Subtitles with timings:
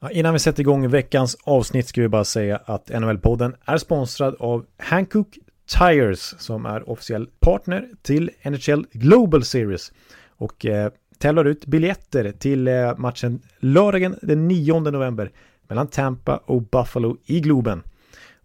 [0.00, 4.36] Ja, innan vi sätter igång veckans avsnitt ska vi bara säga att NHL-podden är sponsrad
[4.38, 5.38] av Hankook
[5.78, 9.92] Tires som är officiell partner till NHL Global Series
[10.28, 15.30] och eh, tävlar ut biljetter till eh, matchen lördagen den 9 november
[15.68, 17.82] mellan Tampa och Buffalo i Globen.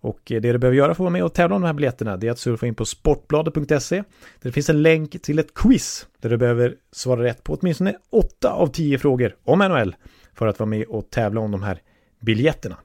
[0.02, 1.74] Och eh, det du behöver göra för att vara med och tävla om de här
[1.74, 3.96] biljetterna det är att surfa in på sportbladet.se.
[3.96, 4.04] Där
[4.42, 8.50] det finns en länk till ett quiz där du behöver svara rätt på åtminstone 8
[8.50, 9.96] av 10 frågor om NHL
[10.34, 11.82] för att vara med och tävla om de här
[12.20, 12.78] biljetterna.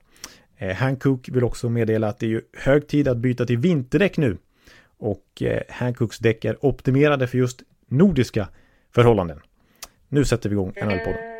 [0.56, 4.16] Eh, Hankook vill också meddela att det är ju hög tid att byta till vinterdäck
[4.16, 4.38] nu.
[4.98, 8.48] Och eh, Hancooks däck är optimerade för just nordiska
[8.95, 9.40] förhållanden.
[10.09, 11.38] Nu sätter vi igång NHL-podden.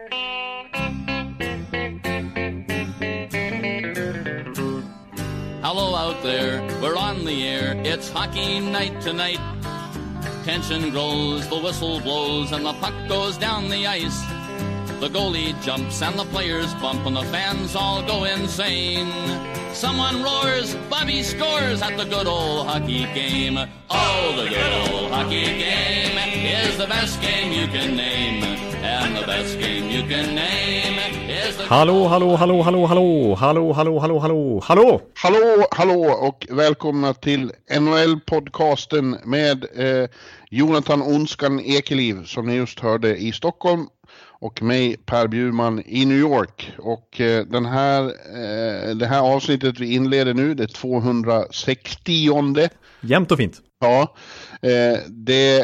[5.63, 7.75] Hello out there, we're on the air.
[7.85, 9.41] It's hockey night tonight.
[10.45, 14.38] Tension grows, the whistle blows, and the puck goes down the ice.
[15.01, 19.07] The goalie jumps and the players bump and the fans all go insane.
[19.73, 23.57] Someone roars, Bobby scores at the good old hockey game.
[23.91, 28.43] Oh, the good old hockey game is the best game you can name.
[28.83, 30.99] And the best game you can name
[31.31, 31.63] is the...
[31.63, 35.01] Hallå, hallå, hallå, hallå, hallå, hallå, hallå, hallå, hallå, hallå!
[35.15, 40.09] Hallå, hallå och välkomna till NHL-podcasten med eh,
[40.51, 43.87] Jonathan Onskan Ekeliv som ni just hörde i Stockholm
[44.41, 46.73] och mig Per Bjurman i New York.
[46.79, 52.13] Och eh, den här, eh, det här avsnittet vi inleder nu, det 260
[53.01, 53.61] Jämnt och fint.
[53.81, 54.15] Ja,
[54.63, 55.61] eh, det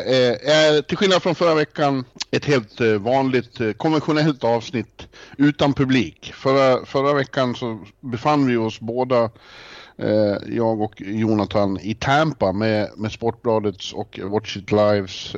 [0.50, 5.08] är till skillnad från förra veckan ett helt vanligt konventionellt avsnitt
[5.38, 6.32] utan publik.
[6.34, 9.30] Förra, förra veckan så befann vi oss båda
[10.46, 15.36] jag och Jonathan i Tampa med, med Sportbladets och Watch It Lives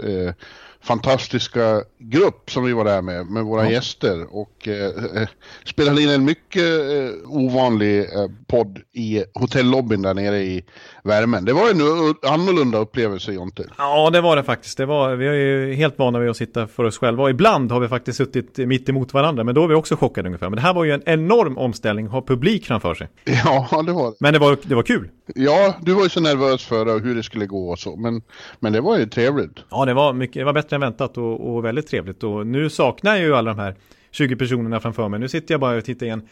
[0.83, 3.71] fantastiska grupp som vi var där med, med våra Ja.
[3.71, 5.29] gäster och eh, eh,
[5.65, 8.07] spelade in en mycket eh, ovanlig eh,
[8.47, 10.65] podd i hotellobbyn där nere i
[11.05, 11.45] värmen.
[11.45, 13.65] Det var en annorlunda upplevelse Jonte.
[13.79, 14.79] Ja, det var det faktiskt.
[14.79, 17.23] Det var, vi är ju helt vana vid att sitta för oss själva.
[17.23, 20.29] Och ibland har vi faktiskt suttit mitt emot varandra, men då är vi också chockade
[20.29, 20.49] ungefär.
[20.51, 23.09] Men det här var ju en enorm omställning, att ha publik framför sig.
[23.25, 24.17] Ja, det var det.
[24.21, 25.09] Men det var, det var kul.
[25.35, 28.23] Ja, du var ju så nervös för hur det skulle gå och så, men,
[28.61, 29.59] men det var ju trevligt.
[29.71, 32.23] Ja, det var, mycket, det var bättre än väntat och, och väldigt trevligt.
[32.23, 33.75] Och nu saknar jag ju alla de här
[34.11, 35.21] 20 personerna framför mig.
[35.21, 36.29] Nu sitter jag bara och tittar i en,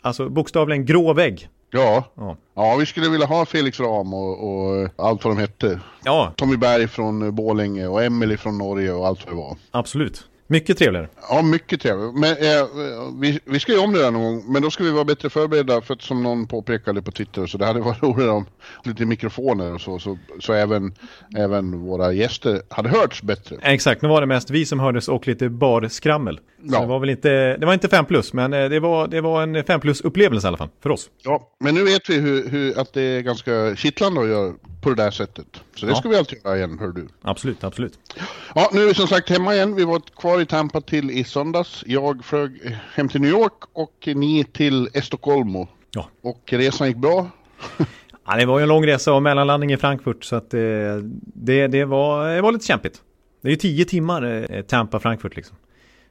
[0.00, 1.48] alltså bokstavligen grå vägg.
[1.70, 5.80] Ja, Ja, ja vi skulle vilja ha Felix Ram och, och allt vad de hette.
[6.04, 9.56] ja Tommy Berg från Borlänge och Emily från Norge och allt vad det var.
[9.70, 10.24] absolut.
[10.50, 11.08] Mycket trevligare.
[11.30, 12.14] Ja, mycket trevligt.
[12.14, 12.66] Men eh,
[13.20, 15.30] vi, vi ska ju om det där någon gång, men då ska vi vara bättre
[15.30, 18.46] förberedda för att som någon påpekade på Twitter så det hade varit roligare om
[18.84, 20.94] lite mikrofoner och så, så, så även,
[21.36, 23.56] även våra gäster hade hörts bättre.
[23.62, 26.40] Exakt, nu var det mest vi som hördes och lite barskrammel.
[26.62, 26.80] Ja.
[26.80, 29.42] det var väl inte, det var inte 5 plus, men eh, det var, det var
[29.42, 31.10] en 5 plus upplevelse i alla fall, för oss.
[31.22, 34.54] Ja, men nu vet vi hur, hur, att det är ganska kittlande att göra
[34.88, 35.46] på det där sättet.
[35.76, 35.96] Så det Ja.
[35.96, 37.08] ska vi alltid göra igen, hör du.
[37.22, 37.98] Absolut, absolut.
[38.54, 39.74] Ja, nu är vi som sagt hemma igen.
[39.74, 41.84] Vi var kvar i Tampa till i söndags.
[41.86, 42.50] Jag flög
[42.94, 45.68] hem till New York och ni till Estocolmo.
[45.90, 46.08] Ja.
[46.22, 47.30] Och resan gick bra.
[48.30, 50.60] Ja, det var ju en lång resa och mellanlandning i Frankfurt, så att eh,
[51.34, 53.02] det, det, var, det var lite kämpigt.
[53.42, 55.56] Det är ju 10 timmar eh, Tampa-Frankfurt liksom.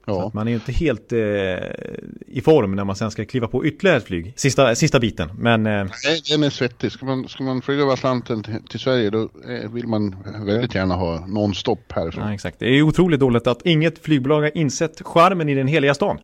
[0.07, 0.31] Ja.
[0.34, 1.19] man är ju inte helt eh,
[2.28, 4.34] i form när man sen ska kliva på ytterligare ett flyg.
[4.35, 5.72] Sista, sista biten, men eh,
[6.06, 6.91] Nej, den är svettig.
[6.91, 10.16] Ska man, ska man flyga över Atlanten till, till Sverige då eh, vill man
[10.46, 12.28] väldigt gärna ha non-stop härifrån.
[12.28, 12.59] ja, exakt.
[12.59, 16.17] Det är otroligt dåligt att inget flygbolag har insett charmen i den heliga stan.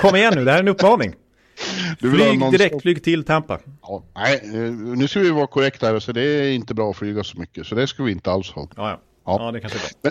[0.00, 1.14] Kom igen nu, det här är en uppmaning.
[2.00, 2.50] Du Flyg non-stop.
[2.58, 3.58] direktflyg till Tampa.
[3.82, 5.98] Ja, nej, eh, nu ska vi vara korrekta här.
[5.98, 7.66] Så det är inte bra att flyga så mycket.
[7.66, 8.68] Så det ska vi inte alls ha.
[8.76, 9.00] Ja, ja.
[9.26, 9.36] Ja.
[9.40, 10.10] ja det kanske är bra.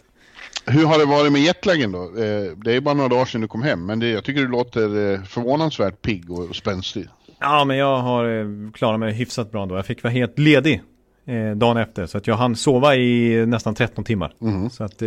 [0.67, 1.99] Hur har det varit med jetlagen då?
[2.03, 3.85] Eh, Det är bara några dagar sedan du kom hem.
[3.85, 7.07] Men det, jag tycker du låter eh, förvånansvärt pigg och spänstig.
[7.39, 9.75] Ja, men jag har eh, klarat mig hyfsat bra då.
[9.75, 10.81] Jag fick vara helt ledig
[11.55, 12.05] dagen efter.
[12.05, 14.33] Så att jag hann sova i nästan 13 timmar.
[14.69, 15.01] Så att,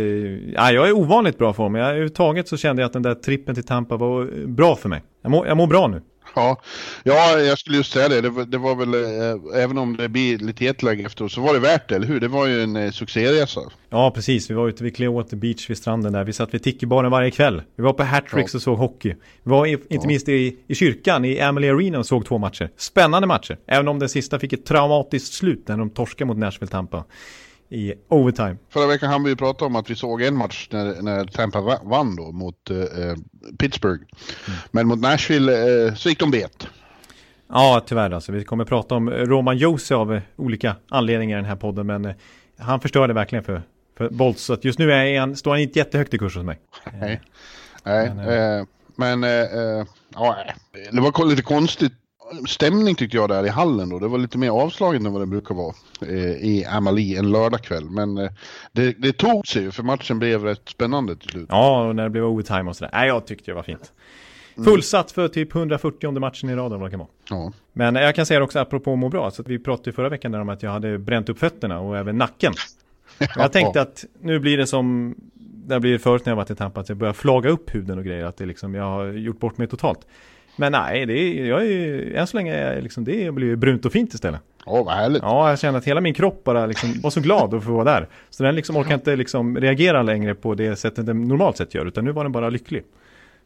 [0.55, 1.75] ja, jag är ovanligt bra form.
[1.75, 5.01] Jag, överhuvudtaget så kände jag att den där trippen till Tampa var bra för mig.
[5.21, 6.01] Jag mår, jag mår bra nu.
[6.35, 6.61] Ja,
[7.03, 8.21] ja, jag skulle just säga det.
[8.21, 11.53] Det var, det var väl, eh, även om det blir lite jetlag efteråt, så var
[11.53, 12.19] det värt det, eller hur?
[12.19, 13.61] Det var ju en eh, succéresa.
[13.89, 14.49] Ja, precis.
[14.49, 16.23] Vi var ute vid Clearwater Beach vid stranden där.
[16.23, 17.61] Vi satt vid Tiki-baren varje kväll.
[17.75, 18.57] Vi var på Hattricks Ja.
[18.57, 19.09] och såg hockey.
[19.43, 22.69] Vi var i, inte minst i, i kyrkan i Amalie Arena och såg två matcher.
[22.77, 23.57] Spännande matcher.
[23.67, 27.03] Även om den sista fick ett traumatiskt slut när de torskade mot Nashville Tampa
[27.71, 28.57] i overtime.
[28.69, 31.79] Förra veckan hann vi prata om att vi såg en match när, när Tampa va-
[31.83, 33.15] vann då mot eh, eh,
[33.59, 34.03] Pittsburgh.
[34.71, 36.67] Men mot Nashville eh, så gick de bet.
[37.49, 38.31] Ja, tyvärr alltså.
[38.31, 42.13] Vi kommer prata om Roman Josi av olika anledningar i den här podden, men eh,
[42.57, 43.61] han förstörde verkligen för,
[43.97, 44.43] för Bolts.
[44.43, 46.59] Så att just nu är han, står han inte jättehögt i kurs hos mig.
[46.99, 47.21] Nej.
[47.83, 48.65] Nej, Men, eh,
[48.95, 50.35] men eh, ja,
[50.91, 51.93] det var lite konstigt
[52.47, 53.99] stämning tyckte jag där i hallen då.
[53.99, 57.89] Det var lite mer avslagen än vad det brukar vara eh, i Amalie en lördagkväll.
[57.89, 58.31] Men eh,
[58.71, 61.45] det, det, tog sig för matchen blev rätt spännande till slut.
[61.49, 62.91] Ja, och när det blev overtime och sådär.
[62.93, 63.91] Nej, jag tyckte det var fint.
[64.55, 64.65] Mm.
[64.65, 67.09] Fullsatt för typ 140 matchen i raden vad det kan vara.
[67.29, 67.53] Ja.
[67.73, 70.31] Men jag kan säga också apropå må bra, så att vi pratade ju förra veckan
[70.31, 72.53] där om att jag hade bränt upp fötterna och även nacken.
[73.19, 73.27] Ja.
[73.35, 75.15] Jag tänkte att nu blir det som
[75.67, 78.05] det blir förut när jag varit i Tampa, att jag börjar flaga upp huden och
[78.05, 80.07] grejer, att det liksom, jag har gjort bort mig totalt.
[80.55, 83.91] Men nej, det är, jag är, än så länge är liksom, det blir brunt och
[83.91, 84.41] fint istället.
[84.65, 85.23] Åh, oh, vad härligt.
[85.23, 87.83] Ja, jag känner att hela min kropp bara liksom var så glad att få vara
[87.83, 88.07] där.
[88.29, 91.85] Så den liksom orkar inte liksom reagera längre på det sättet den normalt sett gör,
[91.85, 92.83] utan nu var den bara lycklig.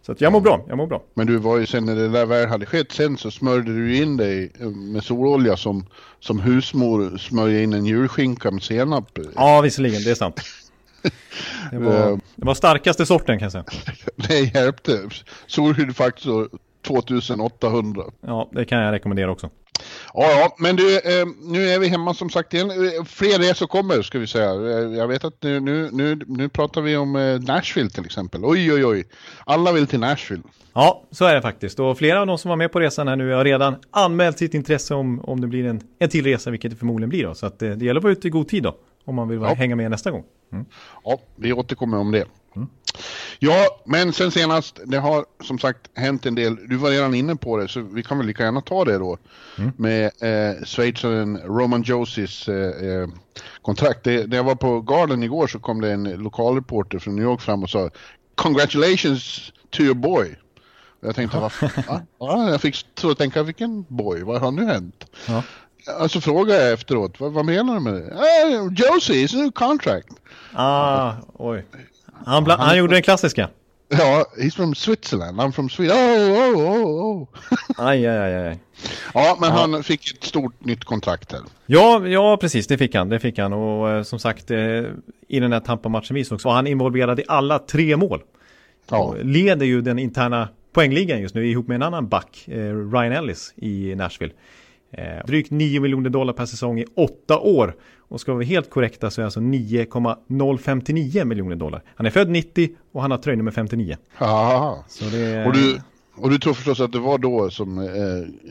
[0.06, 1.04] Så att jag mår bra, jag mår bra.
[1.13, 3.98] Men du var ju sen när det där väl hade skett sen så smörjde du
[3.98, 5.86] in dig med sololja som,
[6.19, 9.19] som husmor smörjer in en julskinka med senap.
[9.36, 10.42] Ja, visserligen, det är sant.
[11.72, 12.18] Det var, eh.
[12.36, 13.66] det var starkaste sorten kan jag säga.
[14.16, 15.10] Det hjälpte.
[15.48, 16.50] Solskyddsfaktor
[16.86, 18.04] 2800.
[18.22, 19.50] Ja, det kan jag rekommendera också.
[20.14, 22.72] Ja, ja, men du, eh, nu är vi hemma som sagt igen.
[23.06, 24.50] Fler resor kommer, ska vi säga.
[24.50, 28.46] Eh, jag vet att nu, nu, nu, nu pratar vi om eh, Nashville till exempel.
[28.46, 29.04] Oj, oj, oj.
[29.46, 30.44] Alla vill till Nashville.
[30.74, 31.80] Ja, så är det faktiskt.
[31.80, 34.54] Och flera av de som var med på resan här nu har redan anmält sitt
[34.54, 37.36] intresse om, om det blir en, en till resa, vilket det förmodligen blir då.
[37.36, 39.40] Så att det, det gäller att vara ute i god tid då, om man vill
[39.42, 39.54] ja.
[39.54, 40.24] hänga med nästa gång.
[40.52, 40.66] Mm.
[41.04, 42.26] Ja, vi återkommer om det.
[43.40, 46.56] Ja, men sen senast, det har som sagt hänt en del.
[46.68, 49.18] Du var redan inne på det, så vi kan väl lika gärna ta det då.
[49.58, 49.72] Mm.
[49.78, 53.08] Med eh, schweizaren Roman Josies eh, eh,
[53.62, 54.04] kontrakt.
[54.04, 57.42] Det, när jag var på Garden igår så kom det en lokalreporter från New York
[57.42, 57.90] fram och sa
[58.36, 60.36] Congratulations to your boy.
[61.02, 61.52] Jag tänkte, vad
[62.20, 65.06] ja, jag fick så tänka, vilken boy, vad har nu hänt?
[65.28, 65.44] Ja.
[66.00, 68.00] Alltså frågade jag efteråt, vad, vad menar du med det?
[68.00, 70.08] Uh, Josie, it's a new contract.
[70.54, 71.66] Ah, oj.
[72.26, 73.50] Han, han, han gjorde den klassiska.
[73.90, 75.98] Ja, he's from Switzerland, I'm from Sweden.
[75.98, 77.28] Oh, oh, oh, oh.
[77.88, 78.60] aj, aj, aj, aj.
[79.14, 79.56] Ja, men ja.
[79.56, 81.42] han fick ett stort nytt kontrakt här.
[81.66, 83.10] Ja, ja, precis, det fick han.
[83.10, 83.54] Det fick han.
[83.54, 84.58] Och eh, som sagt, eh,
[85.28, 88.22] i den här Tampa-matchen vi såg så var han involverad i alla tre mål.
[88.90, 88.98] Ja.
[88.98, 93.12] Och leder ju den interna poängligan just nu ihop med en annan back, eh, Ryan
[93.12, 94.34] Ellis i Nashville.
[94.98, 97.76] Eh, drygt 9 miljoner dollar per säsong i åtta år.
[97.98, 101.84] Och ska vi vara helt korrekta så är det alltså 9,059 miljoner dollar.
[101.96, 103.98] Han är född 90 och han har tröjnummer 59.
[104.18, 104.84] Ja.
[105.46, 105.80] Och, du,
[106.16, 107.86] och du tror förstås att det var då som eh,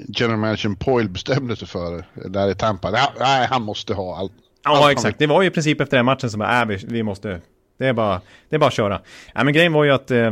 [0.08, 2.90] General Manager Poyle bestämde sig för där i Tampa.
[3.18, 4.32] Nej, han måste ha allt.
[4.64, 5.18] Ja, exakt.
[5.18, 7.40] Det var ju i princip efter den matchen som bara, äh, vi, vi måste,
[7.78, 9.00] det är bara, det är bara att köra.
[9.34, 10.30] Ja, men grejen var ju att eh,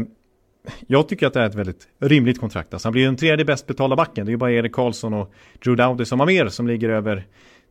[0.87, 2.75] jag tycker att det är ett väldigt rimligt kontrakt.
[2.75, 4.27] Alltså han blir den tredje bäst betalda backen.
[4.27, 5.33] Det är ju bara Erik Karlsson och
[5.65, 7.27] Drew Dowdy som har mer som ligger över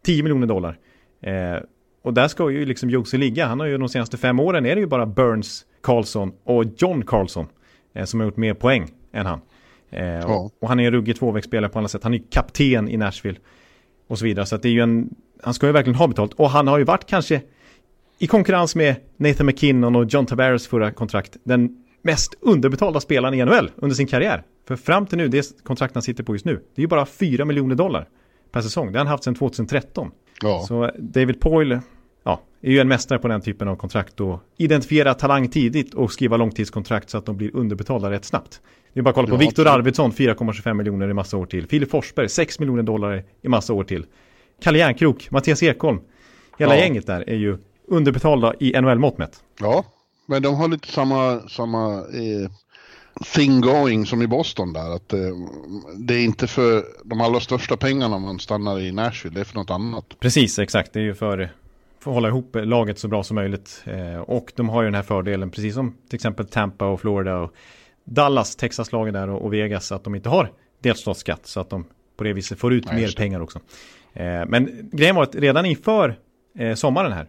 [0.05, 0.77] 10 miljoner dollar.
[1.21, 1.63] Eh,
[2.01, 3.45] och där ska ju liksom Josie ligga.
[3.45, 7.05] Han har ju de senaste fem åren är det ju bara Burns, Karlsson och John
[7.05, 7.47] Karlsson
[7.93, 9.41] eh, som har gjort mer poäng än han.
[9.89, 10.35] Eh, ja.
[10.35, 12.03] och, och, han är en ruggig tvåvägsspelare på alla sätt.
[12.03, 13.39] Han är ju kapten i Nashville
[14.07, 14.45] och så vidare.
[14.45, 16.33] Så att det är ju en, han ska ju verkligen ha betalt.
[16.33, 17.41] Och han har ju varit kanske
[18.19, 23.45] i konkurrens med Nathan McKinnon och John Tavares förra kontrakt den mest underbetalda spelaren i
[23.45, 24.43] NHL under sin karriär.
[24.67, 27.05] För fram till nu, det kontrakt han sitter på just nu, det är ju bara
[27.05, 28.07] 4 miljoner dollar
[28.51, 28.91] per säsong.
[28.91, 30.11] Det har han haft sedan 2013.
[30.41, 30.65] Ja.
[30.67, 31.79] Så David Poyle
[32.23, 36.11] ja, är ju en mästare på den typen av kontrakt och identifiera talang tidigt och
[36.11, 38.61] skriva långtidskontrakt så att de blir underbetalda rätt snabbt.
[38.93, 41.67] Det är bara att kolla på ja, Viktor Arvidsson, 4,25 miljoner i massa år till.
[41.67, 44.05] Filip Forsberg, 6 miljoner dollar i massa år till.
[44.61, 45.99] Kalle Järnkrok, Mattias Ekholm.
[46.57, 46.81] Hela ja.
[46.81, 49.43] gänget där är ju underbetalda i NHL-mått mätt.
[49.59, 49.85] Ja,
[50.31, 52.51] men de har lite samma, samma eh,
[53.33, 54.95] thing going som i Boston där.
[54.95, 55.19] Att eh,
[55.97, 59.55] det är inte för de allra största pengarna man stannar i Nashville, det är för
[59.55, 60.05] något annat.
[60.19, 60.93] Precis, exakt.
[60.93, 61.37] Det är ju för,
[61.99, 63.83] för att hålla ihop laget så bra som möjligt.
[63.85, 67.37] Eh, och de har ju den här fördelen, precis som till exempel Tampa och Florida
[67.37, 67.53] och
[68.03, 71.47] Dallas, Texas-lagen där och, och, Vegas, att de inte har delstatsskatt.
[71.47, 71.85] Så att de
[72.17, 73.59] på det viset får ut Nej, mer pengar också.
[74.13, 76.15] Eh, men grejen var att redan inför
[76.57, 77.27] eh, sommaren här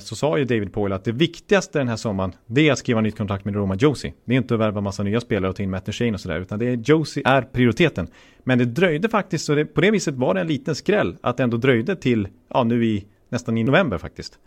[0.00, 3.00] så sa ju David Poyle att det viktigaste den här sommaren det är att skriva
[3.00, 4.12] nytt kontrakt med Roma Josie.
[4.24, 6.40] Det är inte att värva massa nya spelare och ta in Matt Shane och sådär
[6.40, 8.08] utan det är Josie är prioriteten.
[8.44, 11.36] Men det dröjde faktiskt så det, på det viset var det en liten skräll att
[11.36, 14.38] det ändå dröjde till ja, nu i nästan i november faktiskt.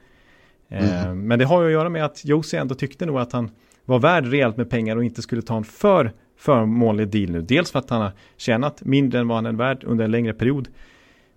[0.70, 1.28] Eh, mm.
[1.28, 3.52] Men det har ju att göra med att Josie ändå tyckte nog att han
[3.86, 7.42] var värd rejält med pengar och inte skulle ta en för förmånlig deal nu.
[7.42, 10.34] Dels för att han har tjänat mindre än vad han är värd under en längre
[10.34, 10.68] period.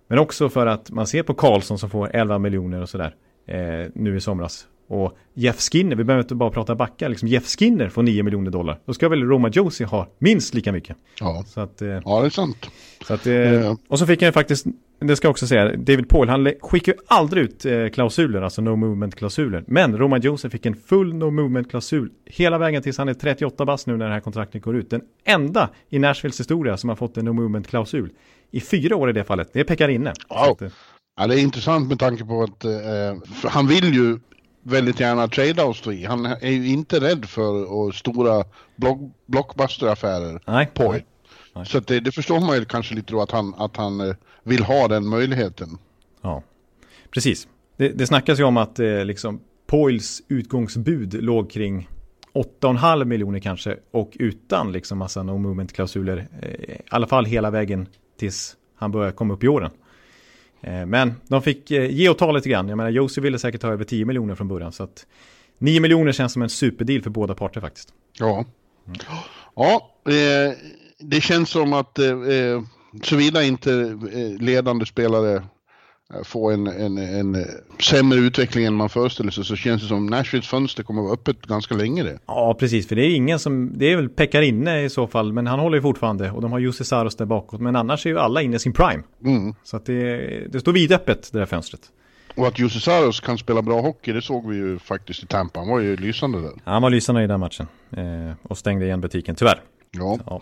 [0.07, 3.15] Men också för att man ser på Karlsson som får 11 miljoner och sådär
[3.47, 3.57] eh,
[3.93, 4.67] nu i somras.
[4.89, 8.51] Och Jeff Skinner, vi behöver inte bara prata backar, liksom Jeff Skinner får 9 miljoner
[8.51, 8.79] dollar.
[8.85, 10.97] Då ska väl Roma Josie ha minst lika mycket.
[11.19, 12.69] Ja, Så att, eh, ja det är sant.
[13.07, 13.77] så att, eh, Ja.
[13.87, 14.65] Och så fick han ju faktiskt,
[14.99, 18.61] det ska jag också säga, David Paul, han skickar ju aldrig ut eh, klausuler, alltså
[18.61, 19.63] no movement-klausuler.
[19.67, 23.87] Men Roman Josef fick en full no movement-klausul hela vägen tills han är 38 bast
[23.87, 24.89] nu när det här kontraktet går ut.
[24.89, 28.09] Den enda i Nashvilles historia som har fått en no movement-klausul.
[28.51, 30.13] I fyra år i det fallet, det är Pekarinne.
[30.29, 30.71] Wow.
[31.17, 34.19] Ja, det är intressant med tanke på att eh, han vill ju
[34.63, 36.05] väldigt gärna trada oss i.
[36.05, 38.43] Han är ju inte rädd för stora
[38.75, 40.41] block, blockbuster-affärer.
[40.45, 40.91] nej, på.
[40.91, 41.65] nej.
[41.65, 44.63] Så det, det förstår man ju kanske lite då att han, att han eh, vill
[44.63, 45.77] ha den möjligheten.
[46.21, 46.43] Ja,
[47.11, 47.47] precis.
[47.77, 51.89] Det, det snackas ju om att eh, liksom Poils utgångsbud låg kring
[52.33, 56.27] 8,5 miljoner kanske och utan liksom massa no movement-klausuler.
[56.41, 57.87] Eh, I alla fall hela vägen
[58.19, 59.71] tills han börjar komma upp i åren.
[60.61, 62.69] Eh, men de fick eh, ge och ta lite grann.
[62.69, 64.71] Jag menar, Josie ville säkert ta över 10 miljoner från början.
[64.71, 65.05] Så att
[65.57, 67.93] 9 miljoner känns som en superdeal för båda parter faktiskt.
[68.19, 68.45] Ja.
[69.55, 70.57] Ja, eh,
[70.99, 72.61] det känns som att eh, eh
[73.03, 73.69] såvida inte
[74.39, 75.43] ledande spelare
[76.13, 77.45] eh, får en, en, en
[77.79, 81.13] sämre utveckling än man föreställer sig så känns det som Nashvilles fönster kommer att vara
[81.13, 82.19] öppet ganska länge det.
[82.25, 82.87] Ja, precis.
[82.87, 83.71] För det är ingen som...
[83.77, 85.33] Det är väl Pekar inne i så fall.
[85.33, 86.31] Men han håller ju fortfarande.
[86.31, 87.61] Och de har Jussi Saros där bakåt.
[87.61, 89.03] Men annars är ju alla inne i sin prime.
[89.25, 89.55] Mm.
[89.63, 90.17] Så att det,
[90.51, 91.81] det står vidöppet det där fönstret.
[92.35, 95.59] Och att Jussi Saros kan spela bra hockey, det såg vi ju faktiskt i Tampa.
[95.59, 96.51] Han var ju lysande där.
[96.63, 97.67] Han var lysande i den matchen.
[97.91, 99.61] Eh, och stängde igen butiken, tyvärr.
[99.91, 100.19] Ja.
[100.25, 100.41] Ja.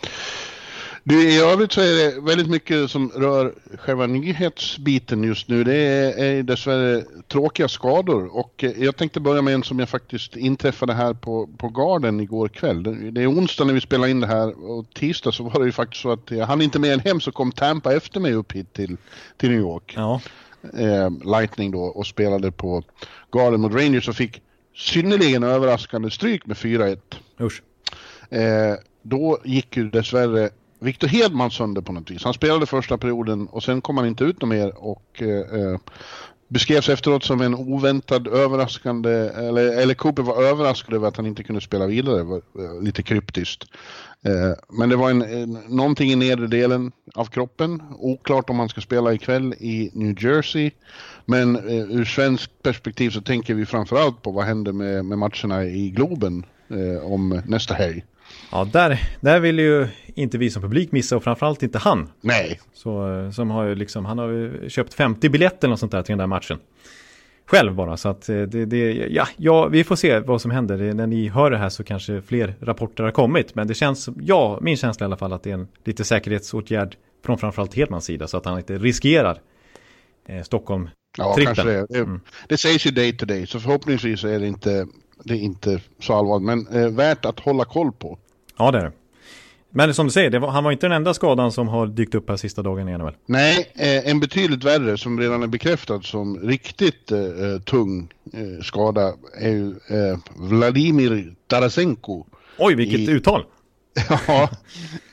[1.08, 5.64] Du, I övrigt så är det väldigt mycket som rör själva nyhetsbiten just nu.
[5.64, 9.90] Det är, är dessvärre tråkiga skador och eh, jag tänkte börja med en som jag
[9.90, 13.14] faktiskt inträffade här på, på Garden igår kväll.
[13.14, 15.72] Det är onsdag när vi spelar in det här och tisdag så var det ju
[15.72, 18.52] faktiskt så att jag hann inte mer än hem så kom Tampa efter mig upp
[18.52, 18.98] hit till,
[19.38, 19.94] till New York.
[19.96, 20.22] Ja,
[20.74, 22.84] Eh, Lightning då och spelade på
[23.32, 24.42] Garden mot Rangers och fick
[24.76, 26.98] synnerligen överraskande stryk med 4-1.
[27.42, 27.62] usch.
[28.30, 30.50] Eh, då gick ju dessvärre
[30.86, 32.24] Victor Hedman sönder på något vis.
[32.24, 35.80] Han spelade första perioden och sen kom han inte ut något mer och eh, eh,
[36.48, 41.44] beskrevs efteråt som en oväntad överraskande, eller, eller Cooper var överraskad över att han inte
[41.44, 43.64] kunde spela vidare, var, eh, lite kryptiskt.
[44.22, 48.70] Eh, men det var en, en, någonting i nedre delen av kroppen, oklart om han
[48.70, 50.72] ska spela ikväll i New Jersey.
[51.26, 55.66] Men eh, ur svensk perspektiv så tänker vi framförallt på vad händer med, med matcherna
[55.66, 58.04] i Globen eh, om nästa helg.
[58.52, 62.10] Ja, där, där vill ju inte vi som publik missa och framförallt inte han.
[62.22, 65.92] Nej, Så, eh, som har ju liksom, han har ju köpt 50 biljetter eller sånt
[65.92, 66.60] där till den där matchen.
[67.48, 70.94] Själv bara, så att eh, det, det ja, ja, vi får se vad som händer.
[70.94, 73.56] När ni hör det här så kanske fler rapporter har kommit.
[73.56, 76.96] Men det känns, ja, min känsla i alla fall att det är en lite säkerhetsåtgärd
[77.26, 78.28] från framförallt Hedmans sida.
[78.28, 79.40] Så att han inte riskerar
[80.28, 80.90] eh, Stockholm.
[81.18, 81.56] ja Trippen.
[81.56, 81.86] kanske det.
[81.90, 82.20] Det, Mm.
[82.50, 84.88] det sägs ju day to day, så förhoppningsvis är det inte,
[85.24, 86.46] det är inte så allvarligt.
[86.46, 88.18] Men eh, värt att hålla koll på.
[88.58, 88.92] Ja, det är det.
[89.70, 92.30] Men som du säger, var, han var inte den enda skadan som har dykt upp
[92.30, 93.14] här sista dagen i NHL.
[93.26, 98.64] Nej, eh, en betydligt värre som redan är bekräftad som riktigt eh, eh, tung eh,
[98.64, 102.26] skada är ju eh, Vladimir Tarasenko.
[102.58, 103.46] Oj, vilket I- uttal!
[104.28, 104.50] Ja,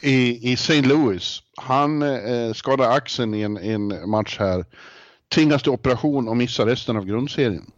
[0.01, 0.83] i, i St.
[0.83, 1.43] Louis.
[1.57, 4.65] Han eh, skadade axeln i en, en match här.
[5.35, 7.71] Tvingas till operation och missar resten av grundserien.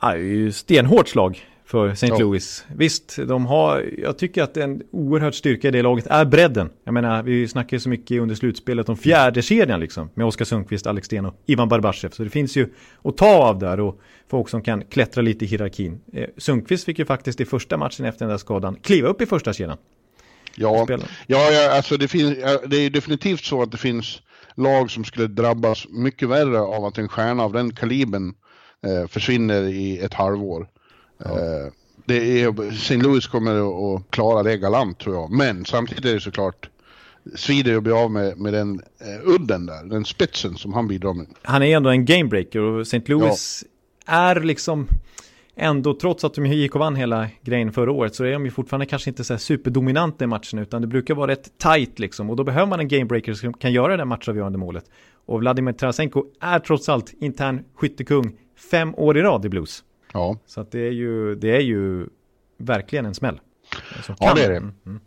[0.00, 1.40] Ja, det är ju stenhårt slag
[1.72, 2.06] för St.
[2.06, 2.18] Ja.
[2.18, 2.64] Louis.
[2.76, 6.70] Visst, de har, jag tycker att en oerhört styrka i det laget är bredden.
[6.84, 10.10] Jag menar, vi snackar ju så mycket under slutspelet om fjärde kedjan liksom.
[10.14, 12.10] Med Oskar Sundqvist, Alex Sten och Ivan Barbashev.
[12.10, 12.68] Så det finns ju
[13.04, 14.00] att ta av där och
[14.30, 16.00] folk som kan klättra lite i hierarkin.
[16.12, 19.26] Eh, Sundqvist fick ju faktiskt i första matchen efter den där skadan kliva upp i
[19.26, 19.78] första kedjan.
[21.26, 24.22] Ja, ja, alltså det, finns, det är definitivt så att det finns
[24.56, 28.34] lag som skulle drabbas mycket värre av att en stjärna av den kalibern
[28.86, 30.66] eh, försvinner i ett halvår.
[31.26, 31.72] Eh,
[32.04, 32.96] det är, St.
[32.96, 35.30] Louis kommer att- klara det galant tror jag.
[35.30, 36.68] Men samtidigt är det såklart
[37.34, 41.14] svider att bli av med, med den eh, udden där, den spetsen som han bidrar
[41.14, 41.26] med.
[41.42, 43.02] Han är ändå en gamebreaker och St.
[43.06, 43.64] Louis
[44.06, 44.88] är liksom
[45.56, 48.50] ändå, trots att de gick och vann hela grejen förra året, så är de ju
[48.50, 52.30] fortfarande kanske inte så här superdominanta i matchen, utan det brukar vara rätt tight liksom.
[52.30, 54.84] Och då behöver man en gamebreaker som kan göra det matchavgörande målet.
[55.26, 58.32] Och Vladimir Tarasenko är trots allt intern skyttekung
[58.70, 59.84] fem år i rad i Blues.
[60.12, 62.06] Ja, Så att det är ju, det är ju
[62.56, 63.40] verkligen en smäll.
[64.02, 64.56] Som Ja, det är det.
[64.56, 65.00] Mm, mm.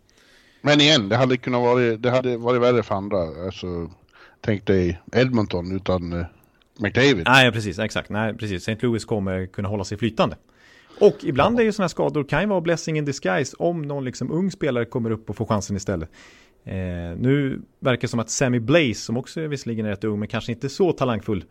[0.62, 3.46] men igen, det hade kunnat vara, det hade varit värre för andra.
[3.46, 3.92] Alltså,
[4.42, 6.26] tänk dig Edmonton utan eh,
[6.80, 7.24] McDavid.
[7.26, 8.10] Nej, precis, exakt.
[8.10, 8.68] Nej, precis.
[8.68, 8.88] St.
[8.88, 10.36] Louis kommer kunna hålla sig flytande.
[11.00, 14.06] Och ibland är ju sådana här skador kan ju vara blessing in disguise om någon
[14.06, 16.10] liksom ung spelare kommer upp och får chansen istället.
[16.64, 16.74] Eh,
[17.18, 20.52] nu verkar det som att Sammy Blaze, som också visserligen är rätt ung men kanske
[20.52, 21.46] inte så talangfull,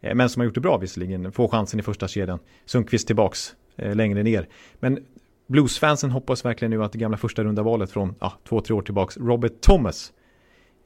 [0.00, 1.32] men som har gjort det bra visserligen.
[1.32, 2.38] Får chansen i första kedjan.
[2.64, 4.48] Sundqvist tillbaks eh, längre ner.
[4.80, 4.98] Men
[5.46, 8.82] Bluesfansen hoppas verkligen nu att det gamla första runda valet från ja, två, tre år
[8.82, 10.12] tillbaks, Robert Thomas,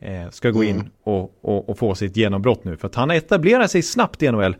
[0.01, 0.91] eh, ska gå in mm.
[1.03, 2.77] och, och, och, få sitt genombrott nu.
[2.77, 4.57] För att han har etablerat sig snabbt i NHL.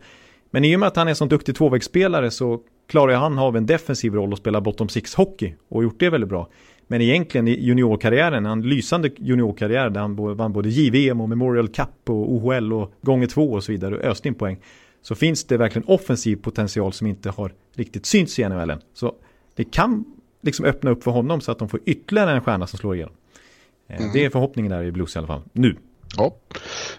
[0.51, 3.65] Men i och med att han är så duktig tvåvägsspelare så klarar han av en
[3.65, 6.49] defensiv roll och spela bottom six hockey och gjort det väldigt bra.
[6.87, 12.09] Men egentligen i juniorkarriären, en lysande juniorkarriär där han vann både JVM och Memorial Cup
[12.09, 14.57] och OHL och gånger två och så vidare och öste in poäng.
[15.01, 18.73] Så finns det verkligen offensiv potential som inte har riktigt synts i NHL.
[18.93, 19.15] Så
[19.55, 20.05] det kan
[20.41, 23.13] liksom öppna upp för honom så att de får ytterligare en stjärna som slår igenom.
[23.89, 24.13] Eh, mm.
[24.13, 25.75] Det är förhoppningen där i Blues i alla fall, nu.
[26.17, 26.35] Ja.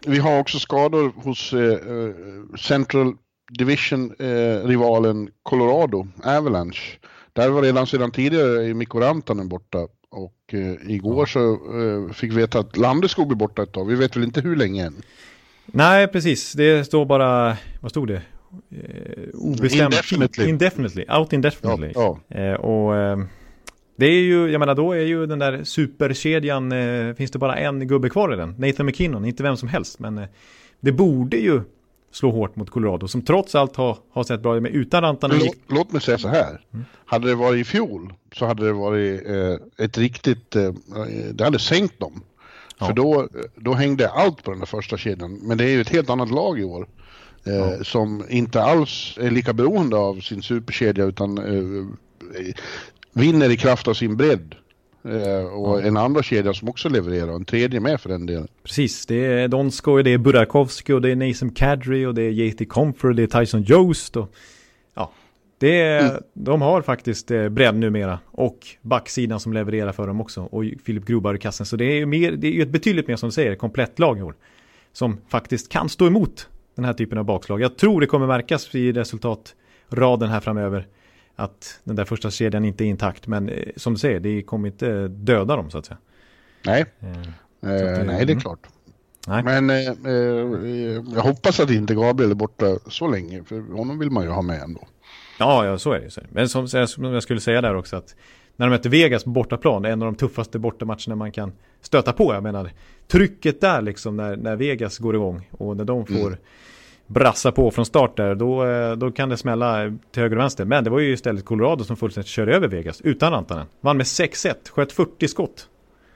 [0.07, 2.14] Vi har också skador hos eh, eh
[2.59, 3.14] Central
[3.59, 6.99] Division-rivalen eh, Colorado, Avalanche.
[7.35, 9.79] Där var redan sedan tidigare Mikko Rantanen borta
[10.11, 13.88] och eh, igår så eh, fick vi veta att Landeskog blir borta ett tag.
[13.88, 14.95] Vi vet väl inte hur länge än.
[15.67, 16.53] Nej, precis.
[16.53, 18.23] Det står bara, vad stod det?
[18.71, 19.95] Eh, obestämt.
[19.95, 20.49] Indefinitely.
[20.49, 21.05] Indefinitely.
[21.09, 21.93] Out indefinitely.
[21.95, 22.37] Ja, ja.
[22.37, 23.19] Eh, och eh,
[23.97, 27.57] det är ju, jag menar då är ju den där superkedjan, eh, finns det bara
[27.57, 28.55] en gubbe kvar i den?
[28.59, 29.99] Nathan McKinnon, inte vem som helst.
[29.99, 30.26] Men
[30.81, 31.61] det borde ju
[32.14, 35.38] slå hårt mot Colorado som trots allt har, har sett bra ut med utan Rantanen.
[35.38, 36.61] Låt, låt mig säga så här.
[36.73, 36.85] Mm.
[37.04, 40.73] Hade det varit i fjol så hade det varit eh, ett riktigt, eh,
[41.33, 42.23] det hade sänkt dem.
[42.78, 42.87] Ja.
[42.87, 45.40] För då, då hängde allt på den där första kedjan.
[45.42, 46.87] Men det är ju ett helt annat lag i år.
[47.47, 47.85] Eh, ja.
[47.85, 51.87] Som inte alls är lika beroende av sin superkedja utan eh,
[53.12, 54.54] vinner i kraft av sin bredd.
[55.08, 58.49] Eh, och en andra kedja som också levererar, en tredje med för den delen.
[58.62, 62.30] Precis, det är Donsko, det är Burakovsky och det är Nasem Kadri och det är
[62.30, 62.64] J.T.
[62.64, 64.34] Comfort och det är Tyson Jost och
[64.94, 65.12] ja,
[65.58, 66.23] det är, mm.
[66.34, 71.06] de har faktiskt eh, bredd numera och backsidan som levererar för dem också och Filip
[71.06, 71.66] Grobar i kassen.
[71.66, 73.99] Så det är ju mer, det är ju ett betydligt mer som du säger, komplett
[73.99, 74.34] lag i år.
[74.92, 77.61] Som faktiskt kan stå emot den här typen av bakslag.
[77.61, 80.87] Jag tror det kommer märkas i resultatraden här framöver
[81.37, 83.26] att den där första kedjan inte är intakt.
[83.26, 85.99] Men eh, som du säger, det kommer inte döda dem så att säga.
[86.67, 88.41] Nej, eh, eh, nej det är mm.
[88.41, 88.67] klart.
[89.26, 89.43] Nej.
[89.43, 89.69] Men
[91.14, 94.43] jag hoppas att inte Gabriel är borta så länge, för honom vill man ju ha
[94.43, 94.88] med ändå.
[95.38, 96.23] Ja, ja så är det ju.
[96.31, 98.14] Men som, som jag skulle säga där också att
[98.57, 101.53] när de möter Vegas på bortaplan, det är en av de tuffaste bortamatcherna man kan
[101.81, 102.35] stöta på.
[102.35, 102.71] Jag menar,
[103.07, 106.38] trycket där liksom när, när Vegas går igång och när de får mm
[107.06, 110.64] brassa på från start där, då, eh, då kan det smälla till höger och vänster.
[110.64, 113.66] Men det var ju istället Colorado som fullständigt körde över Vegas utan Rantanen.
[113.81, 115.68] Vann med 6-1, sköt 40 skott.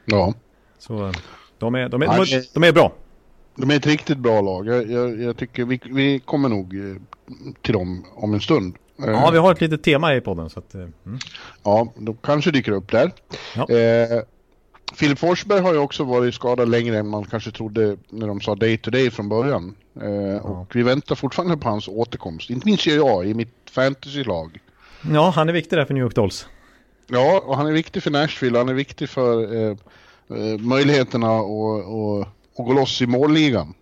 [0.05, 0.35] Ja.
[0.79, 1.13] Så eh,
[1.59, 2.93] de är, de är, de är, de är bra.
[3.57, 4.67] De är ett riktigt bra lag.
[4.67, 6.97] Jag, jag, jag tycker vi, vi, kommer nog eh,
[7.63, 8.77] till dem om en stund.
[8.97, 10.51] Ja, vi har ett litet tema i podden.
[10.51, 10.93] Så att, mm.
[11.63, 13.13] Ja, de kanske dyker upp där.
[13.57, 13.71] Ja.
[13.71, 14.23] Eh,
[14.95, 18.55] Filip Forsberg har ju också varit skadad längre än man kanske trodde när de sa
[18.55, 19.75] day to day från början.
[20.01, 20.41] Eh, ja.
[20.41, 22.51] Och vi väntar fortfarande på hans återkomst.
[22.51, 24.59] Inte minst jag i mitt fantasylag.
[25.13, 26.47] Ja, han är viktig där för New York Dolls.
[27.07, 28.59] Ja, och han är viktig för Nashville.
[28.59, 29.77] Han är viktig för eh,
[30.31, 33.75] eh, möjligheterna att gå loss i målligan.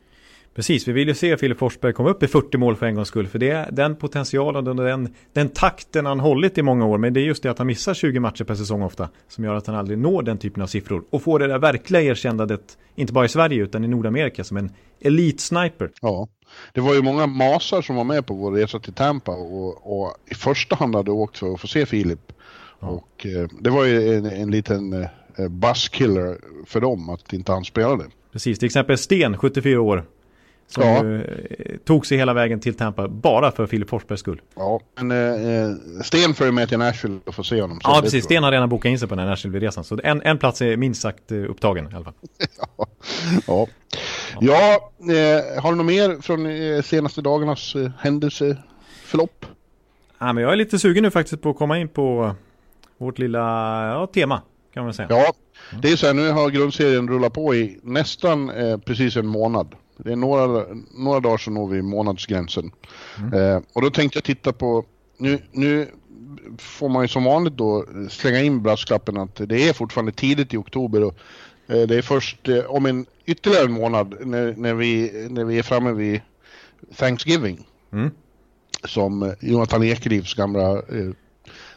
[0.57, 3.09] Precis, vi vill ju se Filip Forsberg komma upp i 40 mål för en gångs
[3.09, 3.27] skull.
[3.27, 6.99] För det är den potentialen och den, den takten han hållit i många år.
[6.99, 9.09] Men det är just det att han missar 20 matcher per säsong ofta.
[9.29, 11.05] Som gör att han aldrig når den typen av siffror.
[11.11, 14.71] Och får det där verkliga erkännandet, inte bara i Sverige utan i Nordamerika, som en
[15.01, 15.91] elitsniper.
[16.01, 16.29] Ja,
[16.73, 20.15] det var ju många masar som var med på vår resa till Tampa och, och
[20.31, 22.33] i första hand hade åkt för att få se Filip.
[22.81, 22.89] Ja.
[22.89, 27.65] Och eh, det var ju en, en liten eh, buskiller för dem att inte han
[27.65, 28.05] spelade.
[28.33, 30.05] Precis, till exempel Sten, 74 år,
[30.69, 31.05] som ja.
[31.05, 34.41] ju, eh, tog sig hela vägen till Tampa bara för Filip Forsbergs skull.
[34.57, 37.81] Ja, men eh, Sten följer med till Nashville och får se honom.
[37.83, 38.25] Ja, precis.
[38.25, 39.85] Sten har redan bokat in sig på den här Nashville-resan.
[39.85, 42.15] Så en, en plats är minst sagt eh, upptagen i alla fall.
[42.77, 42.87] ja,
[43.47, 43.67] ja.
[44.41, 49.47] ja eh, har du något mer från eh, senaste dagarnas eh, händelseförlopp?
[50.19, 52.35] Ja, men jag är lite sugen nu faktiskt på att komma in på
[52.99, 53.39] vårt lilla
[53.87, 54.43] ja, tema.
[54.75, 55.09] Kan man säga.
[55.11, 55.33] Ja,
[55.83, 59.75] det är så här, nu har grundserien rullat på i nästan eh, precis en månad.
[59.97, 60.67] Det är några,
[60.99, 62.71] några dagar så når vi månadsgränsen.
[63.19, 63.33] Mm.
[63.33, 64.85] Eh, och då tänkte jag titta på,
[65.19, 65.89] nu, nu
[66.59, 70.57] får man ju som vanligt då slänga in brasklappen att det är fortfarande tidigt i
[70.57, 71.15] oktober och
[71.67, 75.59] eh, det är först eh, om en ytterligare en månad när, när, vi, när vi
[75.59, 76.21] är framme vid
[76.97, 77.67] Thanksgiving.
[77.93, 78.11] Mm.
[78.85, 81.11] Som Jonathan Ekelivs gamla eh,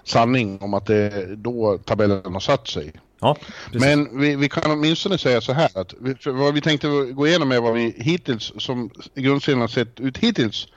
[0.03, 2.93] sanning om att det är då tabellen har satt sig.
[3.21, 3.38] Ja,
[3.71, 7.51] Men vi, vi, kan åtminstone säga så här att vi, vad vi tänkte gå igenom
[7.51, 10.67] är vad vi hittills, som grundserien har sett ut hittills,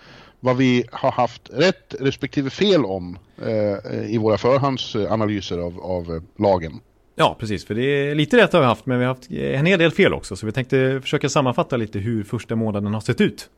[0.40, 6.42] vad vi har haft rätt respektive fel om eh, i våra förhandsanalyser av, av eh,
[6.42, 6.80] lagen.
[7.14, 7.66] Ja, precis.
[7.66, 9.90] För det är lite rätt har vi haft, men vi har haft en hel del
[9.90, 10.36] fel också.
[10.36, 13.48] Så vi tänkte försöka sammanfatta lite hur första månaden har sett ut.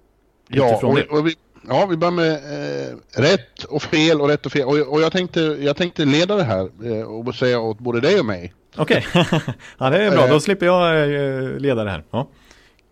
[0.49, 1.35] Ja, och, och vi,
[1.69, 4.65] ja, vi börjar med eh, rätt och fel och rätt och fel.
[4.65, 8.21] Och, och jag, tänkte, jag tänkte leda det här eh, och säga åt både dig
[8.21, 8.53] och mig.
[8.77, 9.41] Okej, okay.
[9.79, 10.27] ja det är bra.
[10.27, 12.05] Då slipper jag eh, leda det här.
[12.11, 12.29] Ja.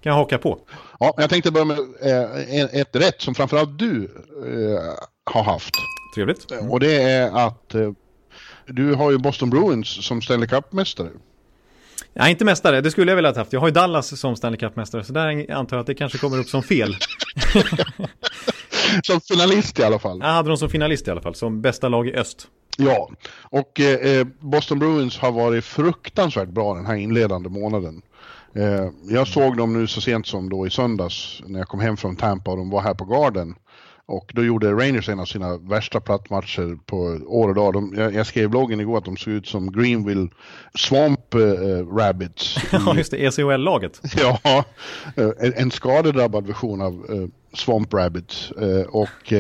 [0.03, 0.59] Kan jag haka på?
[1.01, 4.05] Ja, jag tänkte börja med eh, ett rätt som framförallt du
[4.47, 5.75] eh, har haft.
[6.15, 6.51] Trevligt.
[6.51, 6.71] Mm.
[6.71, 7.75] Och det är att
[8.67, 11.11] du har ju Boston Bruins som Stanley Cup-mästare.
[12.15, 13.53] Ja, inte mästare, det skulle jag vilja ha haft.
[13.53, 16.39] Jag har ju Dallas som Stanley Cup-mästare, så där antar jag att det kanske kommer
[16.39, 16.97] upp som fel.
[19.03, 20.19] som finalist i alla fall.
[20.21, 22.49] Jag hade dem som finalist i alla fall, som bästa lag i öst.
[22.77, 23.11] Ja,
[23.43, 28.03] och eh, Boston Bruins har varit fruktansvärt bra den här inledande månaden.
[28.55, 31.97] Eh, jag såg dem nu så sent som då i söndags när jag kom hem
[31.97, 33.55] från Tampa och de var här på Garden.
[34.07, 37.73] Och då gjorde Rangers en av sina värsta plattmatcher på år och dag.
[37.73, 40.29] De, jag, jag skrev i bloggen igår att de såg ut som Greenville
[40.75, 41.41] Swamp äh,
[41.97, 42.57] Rabbits.
[42.73, 44.01] Ja, just det, ECHL-laget.
[44.17, 44.65] ja,
[45.17, 48.53] äh, en skadedrabbad version av äh, Swamp Rabbits.
[48.89, 49.33] och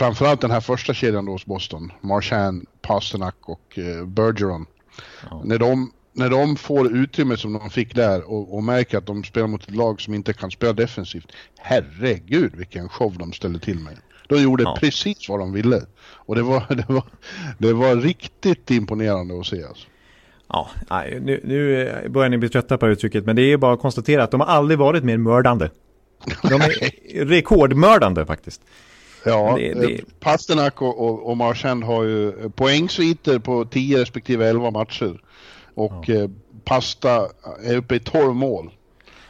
[0.00, 4.66] framförallt den här första kedjan då hos Boston, Marchand, Pasternak och Bergeron.
[5.30, 5.42] Ja.
[5.44, 9.24] När de när de får utrymme som de fick där och, och, märker att de
[9.24, 11.32] spelar mot ett lag som inte kan spela defensivt.
[11.58, 13.98] Herregud vilken show de ställde till med.
[14.28, 14.76] De gjorde ja.
[14.80, 15.82] precis vad de ville.
[16.12, 17.04] Och det var, det var,
[17.58, 19.86] det var riktigt imponerande att se alltså.
[20.48, 20.70] Ja,
[21.20, 24.30] nu, nu börjar ni bli trötta på uttrycket, men det är bara att konstatera att
[24.30, 25.70] de har aldrig varit mer mördande.
[26.42, 28.62] De är rekordmördande faktiskt.
[29.24, 29.94] Ja, det, det...
[29.94, 35.20] Eh, Pasternak och, och, och Marchand har ju poängsviter på 10 respektive 11 matcher.
[35.74, 36.14] Och ja.
[36.14, 36.30] Eh,
[36.64, 37.28] Pasta
[37.64, 38.70] är uppe i 12 mål.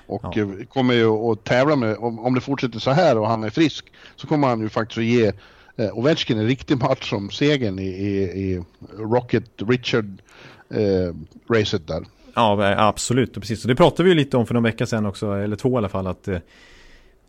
[0.06, 0.42] Och ja.
[0.42, 3.50] Eh, kommer ju att tävla med, om, om det fortsätter så här och han är
[3.50, 5.32] frisk, så kommer han ju faktiskt att ge
[5.76, 8.62] eh, Ovechkin en riktig match som segern i, i, i
[8.98, 10.22] Rocket Richard
[10.70, 12.04] eh, där.
[12.34, 13.34] Ja, absolut.
[13.34, 13.64] Precis.
[13.64, 15.76] Och det pratade vi ju lite om för någon vecka sedan också, eller två i
[15.76, 16.28] alla fall, att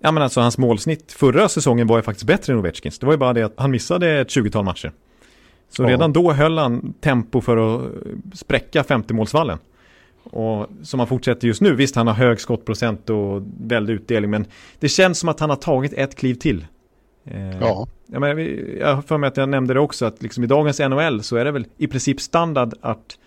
[0.02, 3.00] Ja men alltså hans målsnitt förra säsongen var ju faktiskt bättre än Ovechkins.
[3.00, 4.92] Det var ju bara det att han missade ett 20-tal matcher.
[5.70, 5.90] Så ja.
[5.90, 7.92] redan då höll han tempo för att
[8.34, 9.58] spräcka 50-målsvallen.
[10.24, 14.46] Och som han fortsätter just nu, visst han har hög skottprocent och väldig utdelning, men
[14.80, 16.66] det känns som att han har tagit ett kliv till.
[17.26, 17.88] Eh, ja.
[18.08, 18.20] Jag,
[18.96, 21.46] har för mig att jag nämnde det också, att liksom i dagens NHL så är
[21.46, 23.18] det väl i princip standard att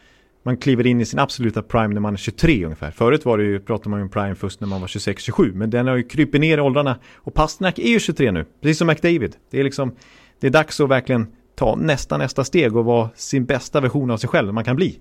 [0.47, 2.91] man kliver in i sin absoluta prime när man är 23 ungefär.
[2.91, 5.87] Förut var det ju, pratade man om prime först när man var 26-27, men den
[5.87, 6.99] har ju krypit ner i åldrarna.
[7.15, 9.37] Och Pasternak är ju 23 nu, precis som McDavid.
[9.51, 9.95] Det är liksom,
[10.41, 14.17] det är dags att verkligen ta nästa nästa steg och vara sin bästa version av
[14.17, 14.99] sig själv man kan bli.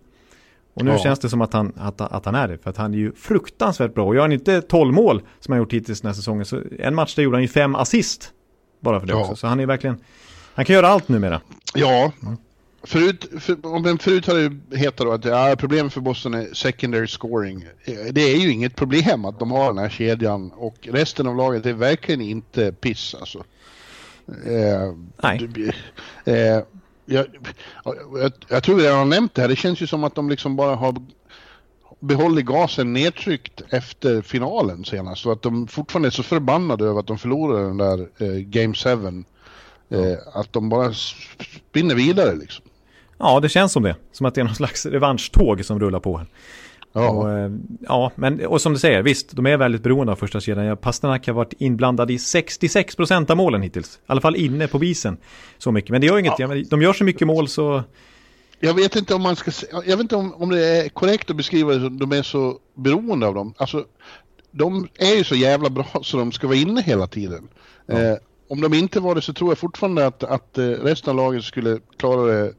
[0.74, 0.98] Och nu ja.
[0.98, 3.12] känns det som att han, att, att han är det, för att han är ju
[3.14, 4.06] fruktansvärt bra.
[4.06, 6.96] Och gör han inte 12 mål som han gjort hittills den här säsongen, så en
[6.96, 8.32] match där gjorde han ju fem assist.
[8.80, 9.20] Bara för det ja.
[9.20, 9.36] också.
[9.36, 9.98] Så han är verkligen,
[10.54, 11.42] han kan göra allt numera.
[11.74, 12.38] Ja, mm.
[12.86, 14.36] Förut, för, förut har
[14.70, 17.66] det hetat att ja, problemet för Boston är secondary scoring.
[18.12, 21.66] Det är ju inget problem att de har den här kedjan och resten av laget
[21.66, 23.44] är verkligen inte piss alltså.
[24.28, 24.94] Eh,
[25.24, 25.72] Nej.
[26.26, 26.64] Eh,
[27.06, 27.26] jag,
[28.16, 30.56] jag, jag tror jag har nämnt det här, det känns ju som att de liksom
[30.56, 30.96] bara har
[32.00, 35.26] behållit gasen nedtryckt efter finalen senast.
[35.26, 38.74] Och att de fortfarande är så förbannade över att de förlorade den där eh, Game
[38.74, 38.90] 7.
[39.90, 40.94] Eh, att de bara
[41.70, 42.66] spinner vidare liksom.
[43.18, 43.96] Ja, det känns som det.
[44.12, 46.22] Som att det är någon slags revanschtåg som rullar på.
[46.94, 47.10] Ja.
[47.10, 50.40] Och, eh, ja, men och som du säger, visst, de är väldigt beroende av första
[50.40, 50.78] kedjan.
[50.78, 53.96] Pasternak har varit inblandad i 66% av målen hittills.
[53.96, 55.18] I alla fall inne på bisen.
[55.58, 56.40] Så mycket, men det gör inget.
[56.40, 56.48] Ja.
[56.70, 57.84] De gör så mycket mål så...
[58.60, 61.36] Jag vet inte om man ska jag vet inte om, om det är korrekt att
[61.36, 63.54] beskriva det som de är så beroende av dem.
[63.58, 63.86] Alltså,
[64.52, 67.48] de är ju så jävla bra så de ska vara inne hela tiden.
[67.86, 68.02] Ja.
[68.02, 68.18] Eh,
[68.50, 71.44] om de inte var det så tror jag fortfarande att, att eh, resten av laget
[71.44, 72.54] skulle klara det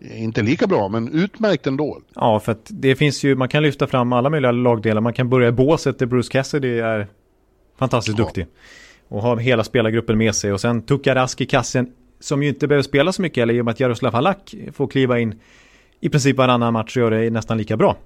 [0.00, 2.00] inte lika bra, men utmärkt ändå.
[2.14, 5.00] Ja, för att det finns ju, man kan lyfta fram alla möjliga lagdelar.
[5.00, 7.06] Man kan börja i båset där Bruce Cassidy är
[7.78, 8.24] fantastiskt ja.
[8.24, 8.46] duktig.
[9.08, 10.52] Och har hela spelargruppen med sig.
[10.52, 13.60] Och sen Tuka Rask i kassen, som ju inte behöver spela så mycket, eller i
[13.60, 15.40] och med att Jaroslav Halak får kliva in
[16.00, 17.96] i princip varannan match och göra det nästan lika bra.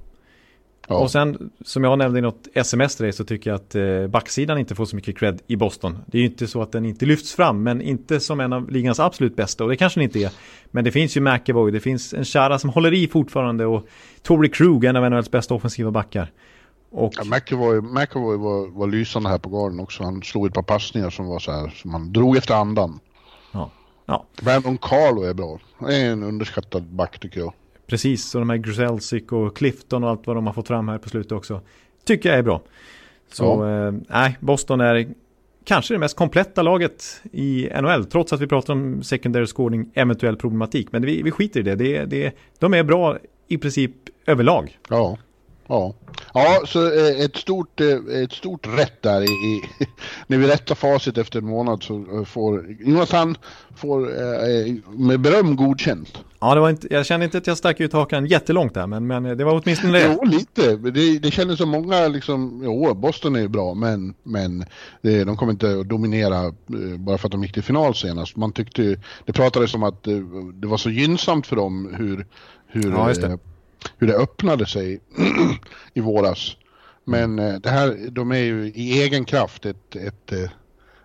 [0.88, 0.99] Ja.
[0.99, 4.07] Och sen, som jag nämnde i något sms till dig, så tycker jag att eh,
[4.07, 5.99] backsidan inte får så mycket cred i Boston.
[6.07, 8.70] Det är ju inte så att den inte lyfts fram, men inte som en av
[8.70, 9.64] ligans absolut bästa.
[9.64, 10.31] Och det kanske den inte är.
[10.70, 13.87] Men det finns ju McEvoy, det finns en Chara som håller i fortfarande och
[14.23, 16.33] Tory Krug, en av NHLs bästa offensiva backar.
[16.90, 17.12] Och...
[17.16, 20.03] Ja, McEvoy, McEvoy var, var lysande här på garden också.
[20.03, 23.01] Han slog ett par passningar som var så här, som han drog efter andan.
[23.53, 23.70] Ja.
[24.07, 24.27] ja.
[24.42, 25.59] Brandon Carlo är bra.
[25.79, 27.53] Han är en underskattad back tycker jag.
[27.87, 30.99] Precis, och de här Grzelcyk och Clifton och allt vad de har fått fram här
[30.99, 31.61] på slutet också.
[32.05, 32.62] Tycker jag är bra.
[33.33, 35.09] Så eh, nej, Boston är
[35.64, 38.05] kanske det mest kompletta laget i NHL.
[38.05, 40.92] Trots att vi pratar om secondary scoring, eventuell problematik.
[40.92, 41.75] Men vi, vi skiter i det.
[41.75, 43.18] det, det de är bra
[43.49, 43.92] i princip
[44.27, 44.79] överlag.
[44.88, 45.18] Ja.
[45.68, 45.94] Ja,
[46.35, 49.62] ja så eh, ett stort, eh, ett stort rätt där i, i
[50.27, 53.37] när vi rättar facit efter en månad så eh, får Jonathan
[53.77, 54.00] får
[54.98, 56.18] med beröm godkänt.
[56.40, 59.07] Ja, det var inte, jag kände inte att jag stack ut hakan jättelångt där, men,
[59.07, 60.16] men det var åtminstone det.
[60.18, 60.77] Jo, lite.
[60.77, 64.64] Det, det kändes som många liksom, jo, Boston är ju bra, men, men
[65.03, 66.55] de kommer inte att dominera
[66.98, 68.37] bara för att de gick till final senast.
[68.37, 70.05] Man tyckte, det pratades om att
[70.55, 72.27] det var så gynnsamt för dem hur,
[72.66, 73.38] hur ja,
[73.99, 75.01] hur det öppnade sig
[75.94, 76.57] i våras.
[77.05, 77.61] Men mm.
[77.61, 80.51] det här, de är ju i egen kraft ett, ett, eh,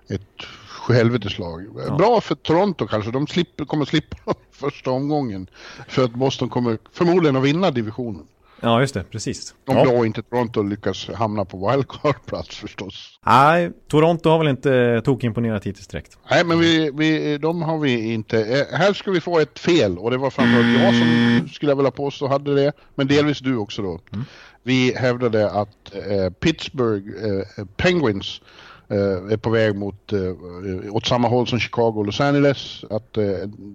[0.10, 1.66] ett sjuhelveteslag.
[1.88, 1.96] Ja.
[1.96, 4.18] Bra för Toronto kanske, de slipper, kommer slippa
[4.52, 5.48] första omgången.
[5.88, 8.28] För att Boston kommer förmodligen att vinna divisionen.
[8.62, 9.56] Ja, just det, precis.
[9.66, 9.86] Om ja.
[9.86, 13.20] då inte Toronto lyckas hamna på wildcard-plats förstås.
[13.26, 16.18] Nej, Toronto har väl inte tokimponerat hittills direkt.
[16.32, 18.40] Nej, men vi, vi, de har vi inte.
[18.40, 21.76] Eh, här ska vi få ett fel och det var framförallt jag som skulle jag
[21.76, 22.72] vilja påstå hade det.
[22.96, 24.00] Men delvis du också då.
[24.14, 24.26] Mm.
[24.64, 28.42] Vi hävdade att eh, Pittsburgh eh, Penguins
[28.88, 32.84] eh, är på väg mot, eh, åt samma håll som Chicago och Los Angeles.
[32.90, 33.18] Att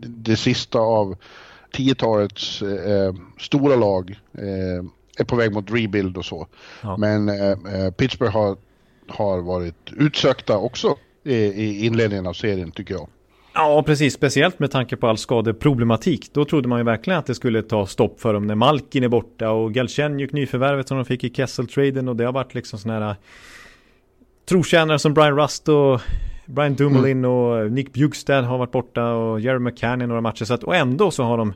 [0.00, 1.16] det sista av
[1.74, 4.84] 10-talets eh, stora lag eh,
[5.18, 6.46] är på väg mot rebuild och så.
[6.82, 6.96] Ja.
[6.96, 8.56] Men eh, eh, Pittsburgh har,
[9.08, 13.08] har varit utsökta också i, i inledningen av serien tycker jag.
[13.54, 14.14] Ja, precis.
[14.14, 16.34] Speciellt med tanke på all skadeproblematik.
[16.34, 19.08] Då trodde man ju verkligen att det skulle ta stopp för dem när Malkin är
[19.08, 23.00] borta och Galchenjuk nyförvärvet som de fick i Kessel-traden och det har varit liksom sådana
[23.00, 23.16] här eh,
[24.48, 26.00] trotjänare som Brian Rust och
[26.46, 27.30] Brian Dumoulin mm.
[27.30, 30.44] och Nick Bjugstad har varit borta och Jerry McCann i några matcher.
[30.44, 31.52] Så att, och ändå så har de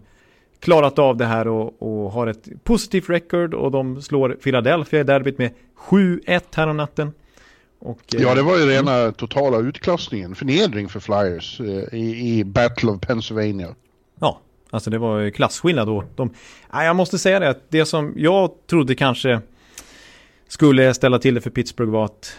[0.61, 5.05] klarat av det här och, och har ett positivt record och de slår Philadelphia i
[5.05, 7.13] derbyt med 7-1 här om natten.
[7.81, 9.13] Och, ja, det var ju rena mm.
[9.13, 13.75] totala utklassningen, förnedring för Flyers eh, i, i Battle of Pennsylvania.
[14.21, 16.05] Ja, alltså det var ju klasskillnad då.
[16.17, 16.31] De,
[16.73, 19.41] jag måste säga det, att det som jag trodde kanske
[20.49, 22.39] skulle ställa till det för Pittsburgh var att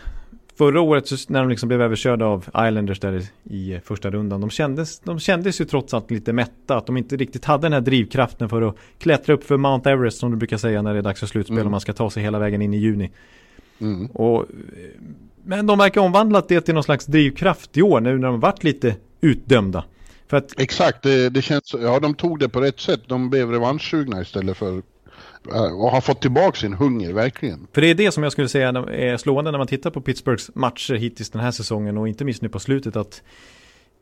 [0.60, 4.42] förra året så, när de liksom blev överkörda av Islanders där i första rundan.
[4.42, 6.78] De kändes, de kändes ju trots allt lite mätta.
[6.78, 10.18] Att de inte riktigt hade den här drivkraften för att klättra upp för Mount Everest
[10.18, 11.68] som du brukar säga när det är dags för slutspel mm.
[11.68, 13.12] och man ska ta sig hela vägen in i juni.
[13.82, 14.06] Mm.
[14.06, 14.46] Och,
[15.44, 18.64] men de verkar omvandlat det till någon slags drivkraft i år nu när de varit
[18.64, 19.84] lite utdömda.
[20.30, 23.02] Att, Exakt, det, det, känns, ja de tog det på rätt sätt.
[23.08, 24.82] De blev revanschsugna istället för
[25.48, 27.68] och har fått tillbaka sin hunger, verkligen.
[27.74, 30.52] För det är det som jag skulle säga är slående när man tittar på Pittsburghs
[30.56, 33.22] matcher hittills den här säsongen och inte minst nu på slutet att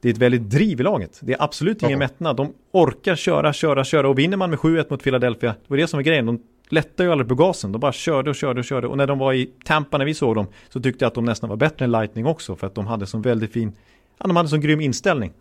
[0.02, 1.20] det är ett väldigt driv i laget.
[1.22, 1.98] Det är absolut ingen ja.
[1.98, 2.36] mättnad.
[2.36, 5.88] De orkar köra, köra, köra och vinner man med 7-1 mot Philadelphia, det var det
[5.88, 6.26] som var grejen.
[6.26, 7.72] De lättar ju aldrig på gasen.
[7.72, 8.88] De bara körde och körde och körde.
[8.88, 11.26] Och när de var i Tampa när vi såg dem så tyckte jag att de
[11.26, 12.56] nästan var bättre än Lightning också.
[12.56, 13.74] För att de hade sån väldigt fin,
[14.18, 15.34] ja, de hade sån grym inställning.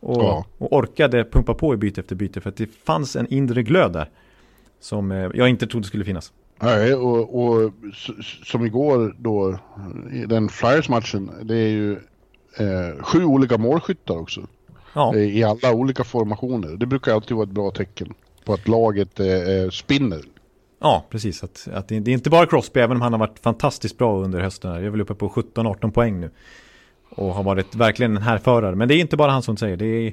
[0.00, 0.46] Och, ja.
[0.58, 2.40] och orkade pumpa på i byte efter byte.
[2.40, 4.08] För att det fanns en inre glöd där.
[4.82, 6.32] Som eh, jag inte trodde skulle finnas.
[6.62, 7.72] Nej, och, och
[8.44, 9.58] som igår då,
[10.12, 11.92] i den Flyers-matchen, det är ju
[12.56, 14.46] eh, sju olika målskyttar också.
[14.94, 15.14] Ja.
[15.16, 16.76] Eh, I alla olika formationer.
[16.76, 18.14] Det brukar alltid vara ett bra tecken
[18.44, 19.26] på att laget eh,
[19.72, 20.20] spinner.
[20.80, 21.44] Ja, precis.
[21.44, 24.18] Att, att det, det, är inte bara Crosby, även om han har varit fantastiskt bra
[24.18, 24.70] under hösten.
[24.70, 26.30] Jag är väl uppe på 17-18 poäng nu.
[27.10, 28.74] Och har varit verkligen en härförare.
[28.74, 29.76] Men det är inte bara han som säger.
[29.76, 30.12] Det är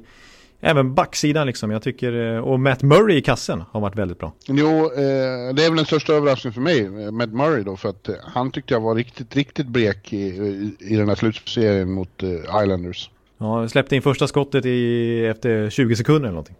[0.61, 4.33] Även backsidan liksom, jag tycker, eh, och Matt Murray i kassen har varit väldigt bra.
[4.47, 7.89] Jo, eh, det är väl den största överraskningen för mig, eh, Matt Murray då, för
[7.89, 12.23] att han tyckte jag var riktigt, riktigt blek i, i, i den här slutserien mot
[12.63, 13.09] Islanders.
[13.37, 16.55] Ja, släppte in första skottet i, efter 20 sekunder eller någonting.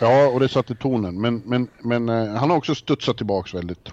[0.00, 3.88] Ja, och det satte tonen, men, men, men han har också studsat tillbaks väldigt.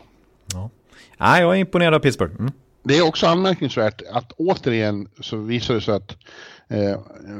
[0.54, 0.70] Ja,
[1.18, 2.34] ja jag är imponerad av Pittsburgh.
[2.40, 2.52] Mm.
[2.84, 6.18] Det är också anmärkningsvärt att återigen så visar det sig att
[6.68, 7.00] Eh,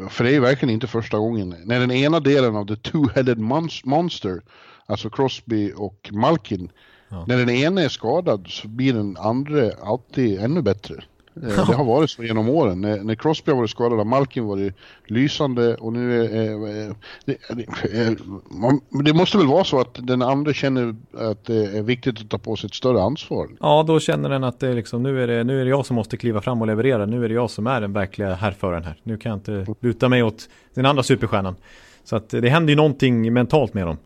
[0.10, 1.56] för det är verkligen inte första gången.
[1.66, 3.40] När den ena delen av the two-headed
[3.84, 4.42] monster,
[4.86, 6.72] alltså Crosby och Malkin,
[7.10, 7.26] ja.
[7.28, 11.04] när den ena är skadad så blir den andra alltid ännu bättre.
[11.36, 12.82] Eh, det har varit så genom åren.
[12.82, 14.74] När, när Crosby har varit skadad har Malkin varit
[15.08, 16.96] lysande och nu är...
[17.26, 18.18] Det, det,
[18.52, 22.30] man, det, måste väl vara så att den andra känner att det är viktigt att
[22.30, 23.50] ta på sig ett större ansvar?
[23.60, 25.86] Ja, då känner den att det är liksom, nu, är det, nu är det jag
[25.86, 27.06] som måste kliva fram och leverera.
[27.06, 29.00] Nu är det jag som är den verkliga härföraren här.
[29.04, 31.56] Nu kan jag inte luta mig åt den andra superstjärnan.
[32.04, 33.98] Så att det händer ju någonting mentalt med dem.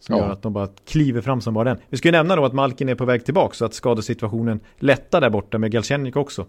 [0.00, 0.22] Som ja.
[0.22, 1.78] gör att de bara kliver fram som bara den.
[1.88, 5.20] Vi ska ju nämna då att Malkin är på väg tillbaka så att skadesituationen lättar
[5.20, 6.46] där borta med Galchenyuk också.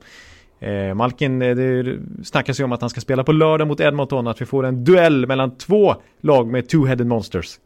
[0.59, 4.27] Eh, Malkin, eh, det snackas ju om att han ska spela på lördag mot Edmonton,
[4.27, 7.59] att vi får en duell mellan två lag med two-headed monsters.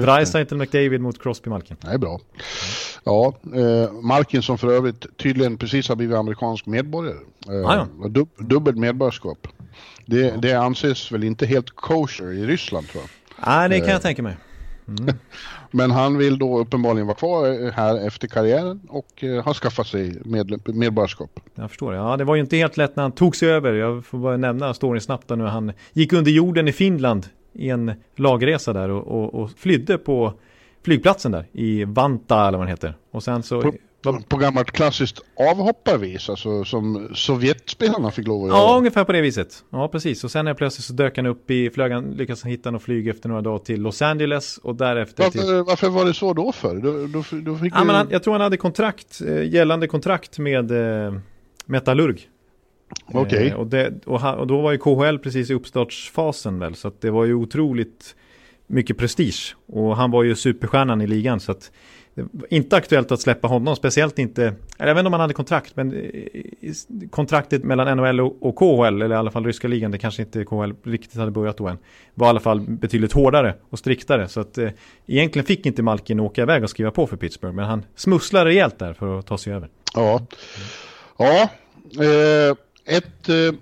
[0.00, 1.76] Dreisaitl McDavid mot Crosby Malkin.
[1.80, 2.20] Det är bra.
[3.04, 7.16] Ja, eh, Malkin som för övrigt tydligen precis har blivit amerikansk medborgare.
[7.48, 8.08] Eh, ah, ja.
[8.08, 9.48] dub dubbelt medborgarskap.
[10.06, 13.10] Det, det anses väl inte helt kosher i Ryssland tror jag.
[13.46, 14.36] Nej, det kan jag tänka mig.
[14.88, 15.14] Mm.
[15.70, 20.16] Men han vill då uppenbarligen vara kvar här efter karriären och eh, har skaffat sig
[20.24, 21.40] med, medborgarskap.
[21.54, 21.94] Jag förstår.
[21.94, 23.72] Ja, det var ju inte helt lätt när han tog sig över.
[23.72, 25.44] Jag får bara nämna storyn snabbt nu.
[25.44, 30.32] Han gick under jorden i Finland i en lagresa där och, och, och flydde på
[30.84, 32.94] flygplatsen där i Vanta eller vad den heter.
[33.10, 33.62] Och sen så...
[33.62, 33.72] På,
[34.02, 38.58] på, gammalt klassiskt avhopparvis, alltså som Sovjetspelarna fick lov att göra.
[38.58, 39.64] Ja, ungefär på det viset.
[39.70, 40.24] Ja, precis.
[40.24, 43.08] Och sen är plötsligt så dök han upp i flögan, lyckades han hitta något flyg
[43.08, 45.62] efter några dagar till Los Angeles och därefter varför, till...
[45.66, 46.76] Varför var det så då för?
[46.76, 50.38] Då, då, då fick ja, men han, jag tror han hade kontrakt, eh, gällande kontrakt
[50.38, 51.14] med eh,
[51.66, 52.28] Metallurg.
[53.06, 53.54] Okej.
[53.54, 53.80] Okay.
[53.80, 57.10] Eh, och, och, och, då var ju KHL precis i uppstartsfasen väl, så att det
[57.10, 58.14] var ju otroligt
[58.66, 59.56] mycket prestige.
[59.66, 61.70] Och han var ju superstjärnan i ligan så att
[62.50, 65.92] inte aktuellt att släppa honom, speciellt inte, jag vet inte om han hade kontrakt, men
[65.92, 66.72] eh,
[67.10, 70.72] kontraktet mellan NHL och KHL, eller i alla fall ryska ligan, det kanske inte KHL
[70.84, 71.78] riktigt hade börjat då än,
[72.14, 74.28] var i alla fall betydligt hårdare och striktare.
[74.28, 74.70] Så att eh,
[75.06, 78.78] egentligen fick inte Malkin åka iväg och skriva på för Pittsburgh, men han smusslade rejält
[78.78, 79.68] där för att ta sig över.
[79.94, 80.26] Ja,
[81.18, 81.48] ja
[82.04, 82.56] eh,
[82.96, 83.58] ett eh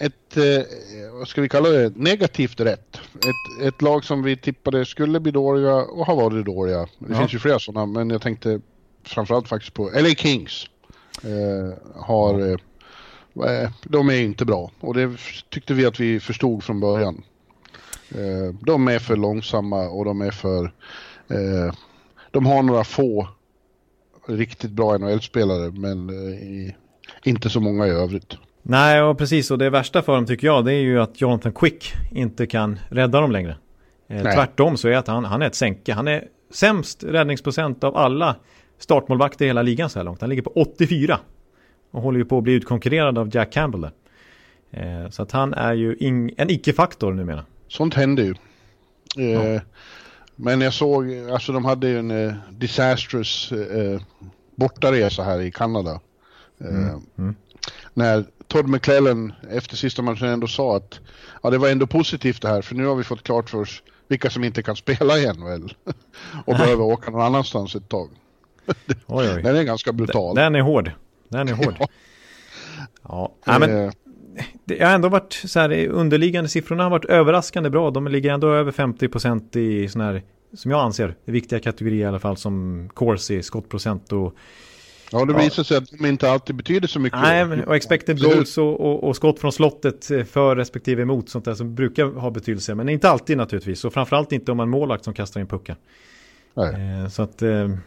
[0.00, 2.96] ett, eh, vad ska vi kalla det, negativt rätt.
[3.14, 6.88] Ett, ett lag som vi tippade skulle bli dåliga och har varit dåliga.
[6.98, 7.18] Det ja.
[7.18, 8.60] finns ju flera sådana, men jag tänkte
[9.04, 10.66] framförallt faktiskt på LA Kings.
[11.22, 12.56] Eh, har, eh,
[13.50, 15.16] eh, de är inte bra och det
[15.48, 17.22] tyckte vi att vi förstod från början.
[18.08, 20.64] Eh, de är för långsamma och de är för,
[21.28, 21.74] eh,
[22.30, 23.28] de har några få
[24.26, 26.10] riktigt bra NHL-spelare men
[27.24, 28.36] inte så många i övrigt.
[28.62, 29.50] Nej, och precis.
[29.50, 32.78] Och det värsta för dem tycker jag, det är ju att Jonathan Quick inte kan
[32.88, 33.56] rädda dem längre.
[34.08, 35.92] Eh, tvärtom så är att han, han är ett sänke.
[35.94, 38.36] Han är sämst räddningsprocent av alla
[38.78, 40.20] startmålvakter i hela ligan så här långt.
[40.20, 41.18] Han ligger på 84.
[41.90, 43.92] Och håller ju på att bli utkonkurrerad av Jack Campbell där.
[44.70, 47.44] Eh, så att han är ju in, en icke-faktor numera.
[47.68, 48.34] Sånt händer ju.
[49.18, 49.60] Eh, ja.
[50.36, 54.00] Men jag såg, alltså de hade ju en eh, disastrous eh,
[54.54, 56.00] bortaresa här i Kanada.
[56.60, 57.00] Eh, mm.
[57.18, 57.34] Mm.
[57.94, 61.00] När Todd McClellan efter sista matchen ändå sa att
[61.42, 63.82] ja, det var ändå positivt det här för nu har vi fått klart för oss
[64.08, 65.74] vilka som inte kan spela igen väl
[66.44, 68.08] och behöver åka någon annanstans ett tag.
[69.06, 69.42] oj, oj.
[69.42, 70.34] Den är ganska brutal.
[70.34, 70.90] Den, är hård.
[71.28, 71.74] Den är hård.
[71.78, 71.88] ja.
[73.02, 73.32] ja.
[73.44, 73.92] ja men eh.
[74.64, 77.90] det har ändå varit så här, underliggande siffrorna har varit överraskande bra.
[77.90, 80.22] De ligger ändå över 50% i sådana här,
[80.54, 84.34] som jag anser, viktiga kategorier i alla fall som Corsi, skottprocent och
[85.12, 87.20] Ja, det visar sig att de inte alltid betyder så mycket.
[87.20, 91.28] Nej, men, och expected goals och, och, och, skott från slottet eh, för respektive emot,
[91.28, 92.74] sånt där som brukar ha betydelse.
[92.74, 95.76] Men inte alltid naturligtvis, och framförallt inte om man målakt som kastar in puckar.
[96.54, 97.02] Nej.
[97.02, 97.42] Eh, så att...
[97.42, 97.78] Eh, nej,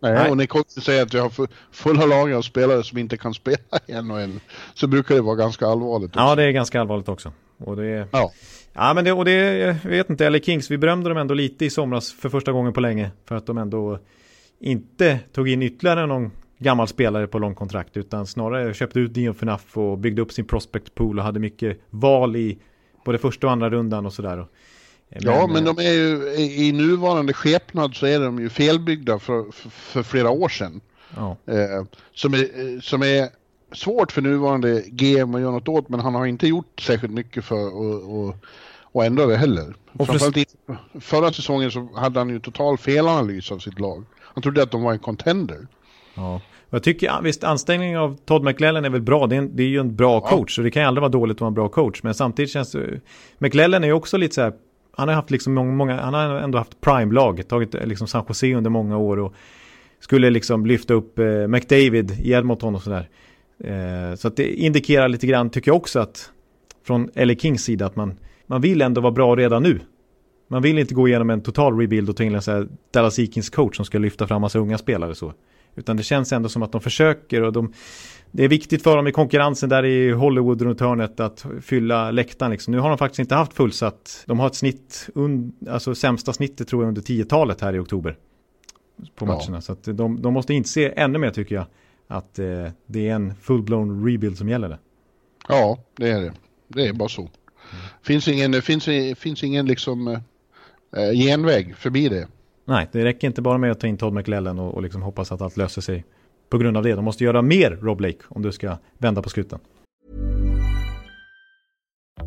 [0.00, 3.34] nej, och när Kotte säger att vi har fulla lager av spelare som inte kan
[3.34, 4.40] spela i NHL,
[4.74, 6.10] så brukar det vara ganska allvarligt.
[6.10, 6.20] Också.
[6.20, 7.32] Ja, det är ganska allvarligt också.
[7.58, 8.32] Och det Ja.
[8.72, 11.64] Ja, men det, och det, jag vet inte, LA Kings, vi berömde dem ändå lite
[11.64, 13.10] i somras för första gången på länge.
[13.24, 13.98] För att de ändå
[14.60, 19.76] inte tog in ytterligare någon gammal spelare på långkontrakt utan snarare köpte ut Dion Fnaf
[19.76, 22.58] och byggde upp sin prospect pool och hade mycket val i
[23.04, 24.46] både första och andra rundan och sådär.
[25.08, 29.52] Men, ja, men de är ju i nuvarande skepnad så är de ju felbyggda för,
[29.52, 30.80] för, för flera år sedan.
[31.16, 31.36] Ja.
[31.46, 33.28] Eh, som, är, som är
[33.72, 37.44] svårt för nuvarande GM att göra något åt men han har inte gjort särskilt mycket
[37.44, 38.36] för att
[38.92, 39.74] och ändra det heller.
[39.92, 41.00] Och för...
[41.00, 44.04] förra säsongen så hade han ju total felanalys av sitt lag.
[44.38, 45.66] Han trodde att de var en contender.
[46.14, 46.40] Ja.
[46.70, 49.26] Jag tycker visst anställningen av Todd McLellan är väl bra.
[49.26, 50.56] Det är, en, det är ju en bra coach.
[50.56, 52.02] Så det kan ju aldrig vara dåligt att vara en bra coach.
[52.02, 53.00] Men samtidigt känns det...
[53.38, 54.52] McLellan är ju också lite så här...
[54.96, 57.48] Han har haft liksom många, många han har ändå haft prime-lag.
[57.48, 59.18] Tagit liksom San Jose under många år.
[59.18, 59.34] Och
[60.00, 63.08] skulle liksom lyfta upp eh, McDavid i Edmonton och sådär.
[63.64, 66.30] Eh, så att det indikerar lite grann, tycker jag också, att
[66.86, 69.80] från LA Kings sida att man, man vill ändå vara bra redan nu.
[70.48, 73.50] Man vill inte gå igenom en total rebuild och ta in en så Dallas Eakins
[73.50, 75.32] coach som ska lyfta fram massa unga spelare så.
[75.74, 77.72] Utan det känns ändå som att de försöker och de,
[78.30, 82.52] det är viktigt för dem i konkurrensen där i Hollywood runt hörnet att fylla läktaren.
[82.52, 82.72] Liksom.
[82.72, 84.24] Nu har de faktiskt inte haft fullsatt.
[84.26, 88.16] De har ett snitt, un, alltså sämsta snittet tror jag under 10-talet här i oktober.
[89.14, 89.56] På matcherna.
[89.56, 89.60] Ja.
[89.60, 91.66] Så att de, de måste inse ännu mer tycker jag
[92.06, 92.46] att eh,
[92.86, 94.78] det är en full-blown rebuild som gäller det.
[95.48, 96.32] Ja, det är det.
[96.68, 97.20] Det är bara så.
[97.20, 97.32] Mm.
[98.02, 100.20] Finns ingen, finns, finns ingen liksom
[100.96, 102.28] eh, genväg förbi det.
[102.64, 105.32] Nej, det räcker inte bara med att ta in Todd McLellan och, och liksom hoppas
[105.32, 106.04] att allt löser sig
[106.48, 106.94] på grund av det.
[106.94, 109.58] De måste göra mer Rob Lake om du ska vända på skutan.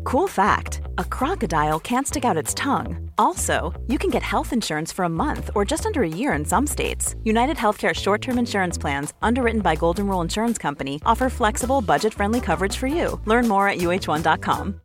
[0.04, 3.12] Cool fact a crocodile can't stick out its tongue.
[3.18, 6.44] Also, you can get health insurance for a month or just under a year in
[6.44, 7.14] some states.
[7.24, 12.14] United Healthcare short term insurance plans, underwritten by Golden Rule Insurance Company, offer flexible, budget
[12.14, 13.20] friendly coverage for you.
[13.26, 14.80] Learn more at uh1.com.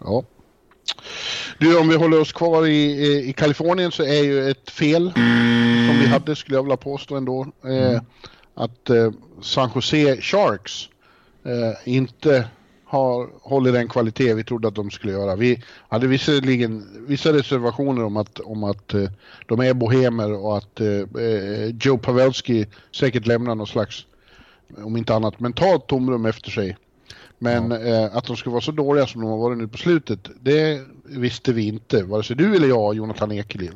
[0.00, 0.22] Ja.
[1.58, 5.12] Du, om vi håller oss kvar i, i Kalifornien så är ju ett fel
[5.88, 8.00] som vi hade, skulle jag vilja påstå ändå, eh,
[8.54, 9.10] att eh,
[9.42, 10.88] San Jose Sharks
[11.44, 12.48] eh, inte
[12.84, 15.36] har hållit den kvalitet vi trodde att de skulle göra.
[15.36, 19.10] Vi hade visserligen vissa reservationer om att, om att eh,
[19.46, 24.06] de är bohemer och att eh, eh Joe Pavelski säkert lämnar någon slags,
[24.76, 26.76] om inte annat, mentalt tomrum efter sig.
[27.38, 27.78] Men ja.
[27.78, 30.80] eh, att de skulle vara så dåliga som de har varit nu på slutet, det
[31.04, 32.02] visste vi inte.
[32.02, 33.72] Vare sig du eller jag, Jonathan Ekeliv.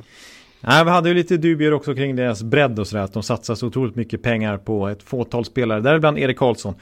[0.60, 3.04] Nej, vi hade ju lite dubier också kring deras bredd och sådär.
[3.04, 5.80] Att de satsar så otroligt mycket pengar på ett fåtal spelare.
[5.80, 6.74] Däribland Erik Karlsson.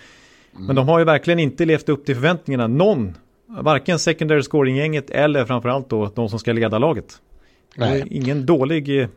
[0.55, 0.67] Mm.
[0.67, 2.67] Men de har ju verkligen inte levt upp till förväntningarna.
[2.67, 3.17] Någon.
[3.47, 7.21] Varken secondary scoring-gänget eller framförallt då de som ska leda laget.
[7.77, 8.05] Nej.
[8.11, 9.09] ingen dålig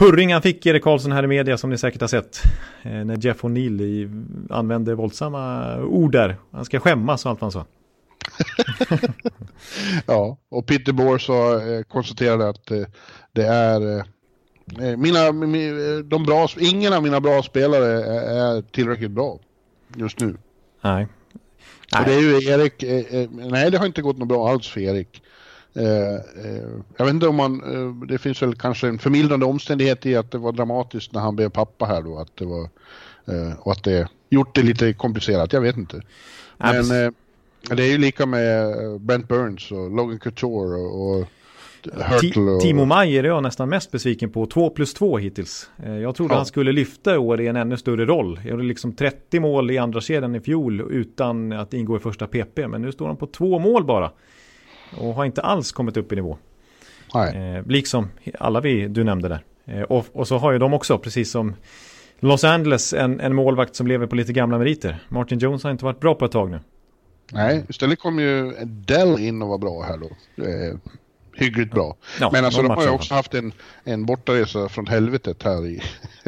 [0.00, 2.42] hurring han fick Erik Karlsson här i media som ni säkert har sett.
[2.82, 4.08] Eh, när Jeff O'Neill
[4.50, 6.36] använde våldsamma ord där.
[6.50, 7.66] Han ska skämmas och allt vad han sa.
[10.06, 12.82] ja, och Peter Bohr så eh, konstaterade att eh,
[13.32, 14.04] det är
[14.96, 15.32] mina,
[16.02, 19.38] de bra, ingen av mina bra spelare är, tillräckligt bra
[19.96, 20.36] just nu.
[20.80, 21.06] Nej.
[21.98, 22.84] Och det är ju Erik,
[23.30, 25.22] nej det har inte gått något bra alls för Erik.
[25.74, 26.20] Eh,
[26.96, 30.38] jag vet inte om man, det finns väl kanske en förmildrande omständighet i att det
[30.38, 32.68] var dramatiskt när han blev pappa här då, att det var,
[33.58, 36.02] och att det gjort det lite komplicerat, jag vet inte.
[36.58, 37.12] Men
[37.68, 41.26] det är ju lika med Brent Burns och Logan Couture och, och.
[42.60, 44.46] Timo Mayer är jag nästan mest besviken på.
[44.46, 45.70] 2 plus 2 hittills.
[45.84, 46.36] Eh, jag trodde ja.
[46.36, 48.40] han skulle lyfta i år i en ännu större roll.
[48.44, 52.26] Jag hade liksom 30 mål i andra kedjan i fjol utan att ingå i första
[52.26, 52.68] PP.
[52.68, 54.10] Men nu står han på två mål bara.
[54.96, 56.38] Och har inte alls kommit upp i nivå.
[57.14, 59.44] Eh, liksom alla vi du nämnde där.
[59.64, 61.54] Eh, och, och, så har ju de också, precis som
[62.20, 65.02] Los Angeles, en, en målvakt som lever på lite gamla meriter.
[65.08, 66.60] Martin Jones har inte varit bra på ett tag nu.
[67.32, 70.06] Nej, istället kom ju Dell in och var bra här då.
[70.44, 70.76] Eh,
[71.36, 71.96] hyggligt bra.
[72.20, 73.52] Ja, men alltså de har ju också haft en,
[73.84, 75.82] en bortaresa från helvetet här i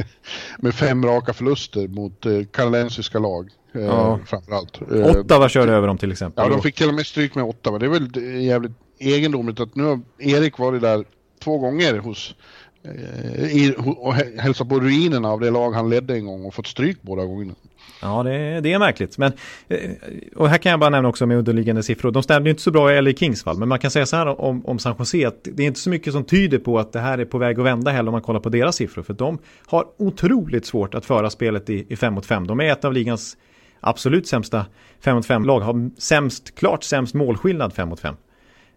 [0.59, 3.50] med fem raka förluster mot eh, kanadensiska lag.
[3.74, 4.18] Eh, ja.
[4.26, 4.80] Framförallt.
[4.80, 6.44] Eh, Ottawa körde över dem till exempel.
[6.44, 7.78] Ja, de fick till och med stryk med Ottawa.
[7.78, 11.05] Det är väl jävligt egendomligt att nu har Erik varit där
[11.44, 12.34] två gånger hos
[12.82, 16.66] eh, i, och hälsat på ruinerna av det lag han ledde en gång och fått
[16.66, 17.55] stryk båda gångerna.
[18.03, 19.18] Ja, det, det är märkligt.
[19.18, 19.32] Men,
[19.68, 19.90] eh,
[20.36, 22.11] och här kan jag bara nämna också med underliggande siffror.
[22.11, 23.59] De stämde ju inte så bra i LA Kings fall.
[23.59, 25.90] Men man kan säga så här om, om San Jose att det är inte så
[25.90, 28.22] mycket som tyder på att det här är på väg att vända heller om man
[28.22, 29.03] kollar på deras siffror.
[29.03, 32.46] För de har otroligt svårt att föra spelet i, i 5 mot 5.
[32.46, 33.36] De är ett av ligans
[33.80, 34.66] absolut sämsta
[35.00, 35.61] 5 mot 5 lag.
[35.61, 38.14] Har sämst, klart sämst målskillnad 5 mot 5.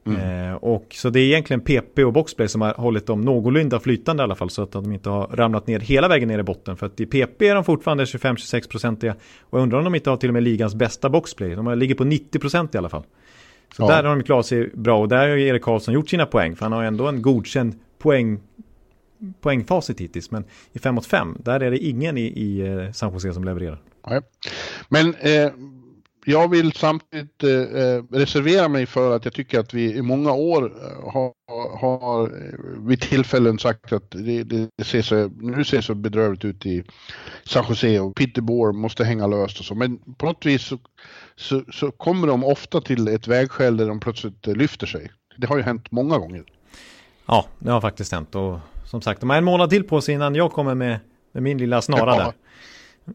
[0.06, 0.50] Mm.
[0.50, 4.22] Eh, och så det är egentligen PP och Boxplay som har hållit dem någorlunda flytande
[4.22, 6.78] i alla fall så att de inte har ramlat ner hela vägen ner i botten.
[6.78, 10.18] För att i PP är de fortfarande 25-26-procentiga och jag undrar om de inte har
[10.18, 11.56] till och med ligans bästa Boxplay.
[11.56, 13.04] De ligger på 90% i alla fall.
[13.78, 13.88] Så ja.
[13.88, 16.66] där har de klarat sig bra och där har Erik Karlsson gjort sina poäng för
[16.66, 18.40] han har ändå en godkänd poäng
[19.42, 20.32] poängfacit hittills.
[20.32, 20.44] Men
[20.74, 23.82] i 5 mot 5, där är det ingen i, i eh, San Jose som levererar.
[24.08, 24.22] Nej.
[24.90, 25.52] Men eh,
[26.28, 30.34] jag vill samtidigt eh, eh, reservera mig för att jag tycker att vi i många
[30.34, 31.34] år eh, har,
[31.78, 32.32] har
[32.88, 36.84] vid tillfällen sagt att det, det, ser så, nu ser så bedrövligt ut i
[37.44, 39.76] San Jose och Peter Bohr måste hänga löst och så.
[39.76, 40.78] Men på något vis så,
[41.36, 45.12] så, så kommer de ofta till ett vägskäl där de plötsligt lyfter sig.
[45.38, 46.44] Det har ju hänt många gånger.
[47.26, 50.16] Ja, det har faktiskt hänt och som sagt, de har en månad till på sig
[50.16, 51.00] innan jag kommer med,
[51.32, 52.34] med min lilla snara ja, där.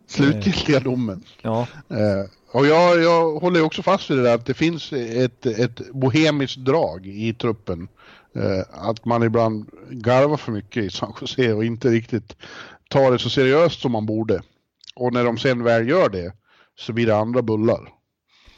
[0.07, 1.24] Slutgiltiga domen.
[1.43, 1.66] Ja.
[1.88, 5.93] Eh, och jag, jag håller också fast vid det där att det finns ett, ett
[5.93, 7.88] bohemiskt drag i truppen.
[8.34, 12.36] Eh, att man ibland garvar för mycket i San Jose och inte riktigt
[12.88, 14.43] tar det så seriöst som man borde.
[14.95, 16.32] Och när de sen väl gör det
[16.78, 17.88] så blir det andra bullar.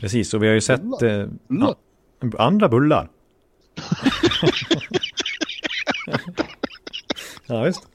[0.00, 1.20] Precis, och vi har ju sett bullar.
[1.20, 1.74] Eh, bullar.
[2.38, 3.10] Andra bullar.
[7.46, 7.88] ja, visst.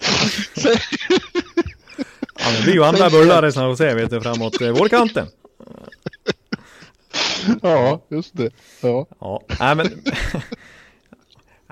[2.48, 5.28] Ja, det blir ju andra bullar i San Jose vet du, framåt eh, vårkanten.
[7.62, 8.52] ja, just det.
[8.82, 9.88] Ja, ja nej, men...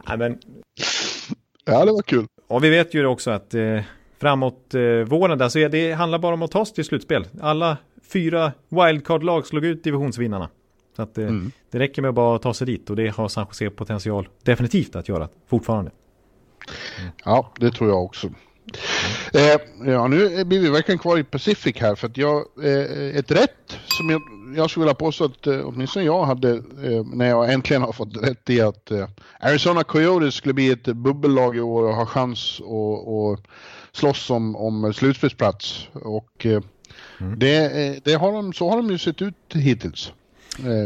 [0.07, 0.39] nej, men...
[1.65, 2.25] Ja, det var kul.
[2.47, 3.81] Och vi vet ju också att eh,
[4.19, 7.27] framåt eh, våren där så är det handlar bara om att ta sig till slutspel.
[7.41, 7.77] Alla
[8.11, 10.49] fyra wildcard-lag slog ut divisionsvinnarna.
[10.95, 11.51] Så att eh, mm.
[11.71, 14.95] det räcker med att bara ta sig dit och det har San Jose potential definitivt
[14.95, 15.91] att göra fortfarande.
[16.99, 17.11] Mm.
[17.25, 18.29] Ja, det tror jag också.
[19.33, 23.31] Eh, ja, nu blir vi verkligen kvar i Pacific här för att jag, eh, ett
[23.31, 24.21] rätt som jag,
[24.55, 28.17] jag skulle vilja påstå att eh, åtminstone jag hade eh, när jag äntligen har fått
[28.17, 29.07] rätt i att eh,
[29.39, 33.45] Arizona Coyotes skulle bli ett bubbellag i år och ha chans att
[33.91, 35.87] slåss om, om slutspelsplats.
[35.93, 36.61] Och eh,
[37.19, 37.39] mm.
[37.39, 40.13] det, eh, det har de, så har de ju sett ut hittills.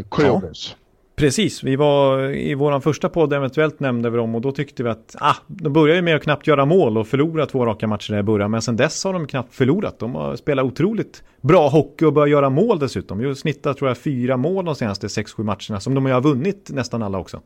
[0.10, 0.70] Coyotes.
[0.70, 0.89] Ja.
[1.20, 4.90] Precis, vi var i vår första podd eventuellt nämnde vi dem och då tyckte vi
[4.90, 8.20] att ah, de började ju med att knappt göra mål och förlora två raka matcher
[8.20, 10.00] i början men sen dess har de knappt förlorat.
[10.00, 13.24] De har spelat otroligt bra hockey och börjat göra mål dessutom.
[13.24, 17.04] De snittar tror jag fyra mål de senaste 6-7 matcherna som de har vunnit nästan
[17.04, 17.42] alla också.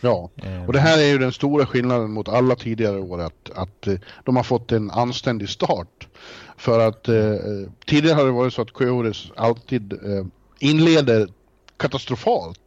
[0.00, 0.30] Ja,
[0.66, 3.94] och det här är ju den stora skillnaden mot alla tidigare år att, att eh,
[4.24, 6.08] de har fått en anständig start.
[6.56, 7.14] För att eh,
[7.86, 10.26] tidigare har det varit så att Coyotes alltid eh,
[10.58, 11.28] inleder
[11.76, 12.63] katastrofalt.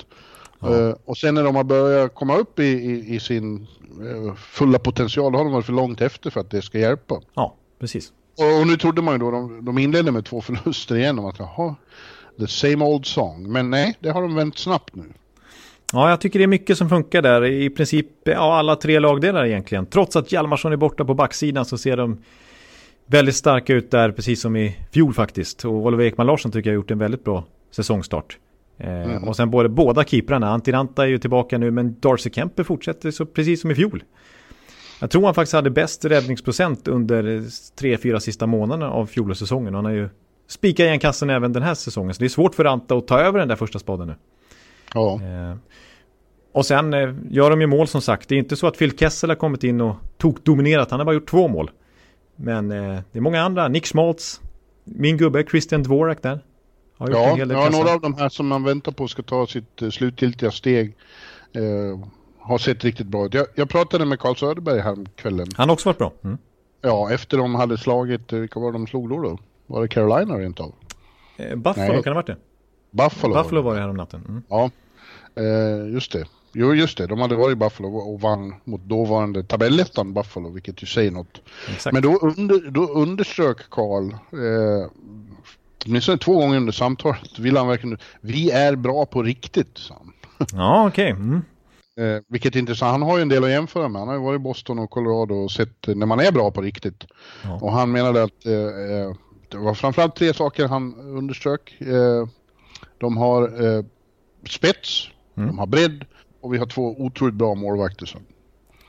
[0.60, 0.70] Ja.
[0.70, 3.68] Uh, och sen när de har börjat komma upp i, i, i sin
[4.02, 7.22] uh, fulla potential då har de varit för långt efter för att det ska hjälpa.
[7.34, 8.12] Ja, precis.
[8.38, 11.26] Och, och nu trodde man ju då, de, de inledde med två förluster igen, om
[11.26, 11.76] att jaha,
[12.40, 13.52] the same old song.
[13.52, 15.04] Men nej, det har de vänt snabbt nu.
[15.94, 17.46] Ja, jag tycker det är mycket som funkar där.
[17.46, 19.86] I princip ja, alla tre lagdelar egentligen.
[19.86, 22.24] Trots att Hjalmarsson är borta på backsidan så ser de
[23.06, 25.66] väldigt starka ut där, precis som i fjol faktiskt.
[25.66, 28.38] Och Oliver Ekman Larsson tycker jag har gjort en väldigt bra säsongstart.
[28.78, 29.24] Eh, mm.
[29.24, 33.26] Och sen både, båda keeprarna, Antiranta är ju tillbaka nu men Darcy Kemper fortsätter så
[33.26, 34.04] precis som i fjol.
[35.00, 37.44] Jag tror han faktiskt hade bäst räddningsprocent under
[37.76, 39.74] tre, fyra sista månaderna av fjolårssäsongen.
[39.74, 40.10] Han har ju
[40.48, 42.14] spikat igen kassen även den här säsongen.
[42.14, 44.16] Så det är svårt för Anta att ta över den där första spaden nu.
[44.94, 45.22] Ja.
[45.22, 45.58] Eh,
[46.52, 48.30] och sen eh, gör de ju mål som sagt.
[48.30, 50.92] Det är inte så att Phil Kessel har kommit in och tog dominerat.
[50.92, 51.72] Han har bara gjort två mål.
[52.36, 53.68] Men eh, det är många andra.
[53.68, 54.42] Nick Schmaltz,
[54.84, 56.40] min gubbe Christian Dvorak där.
[56.98, 59.90] Har ja, ja några av de här som man väntar på ska ta sitt uh,
[59.90, 60.96] slutgiltiga steg
[61.58, 62.06] uh,
[62.40, 63.34] har sett riktigt bra ut.
[63.34, 65.48] Jag, jag, pratade med Carl Söderberg här kvällen.
[65.56, 66.14] Han har också varit bra.
[66.24, 66.38] Mm.
[66.82, 69.38] Ja, efter de hade slagit, uh, vilka var de slog då då?
[69.68, 70.74] Var det Carolina rent av?
[71.38, 72.04] Eh, Buffalo, Nej.
[72.04, 72.38] kan det ha varit det?
[72.92, 74.26] Buffalo, Buffalo var det här om natten.
[74.28, 74.44] Mm.
[74.50, 74.72] Ja,
[75.94, 76.28] just det.
[76.54, 77.08] Jo, just det.
[77.08, 81.42] De hade varit i Buffalo och vann mot dåvarande tabellettan Buffalo, vilket ju säger något.
[81.70, 81.94] Exakt.
[81.94, 84.90] Men då, under, då underströk Carl eh,
[85.88, 90.14] åtminstone två gånger under samtalet vill han verkligen, vi är bra på riktigt, sa han.
[90.54, 91.14] Ja, okej.
[91.14, 91.24] Okay.
[91.24, 91.42] Mm.
[92.00, 94.00] Eh, vilket är intressant, han har ju en del att jämföra med.
[94.00, 96.62] Han har ju varit i Boston och Colorado och sett när man är bra på
[96.62, 97.06] riktigt.
[97.44, 97.60] Ja.
[97.62, 99.14] Och han menade att eh, eh
[99.50, 101.82] det var framförallt tre saker han underströk.
[101.82, 102.28] Eh,
[102.98, 103.84] de har eh,
[104.50, 105.48] spets, mm.
[105.48, 106.06] de har bredd
[106.42, 108.18] och vi har två otroligt bra målvakter.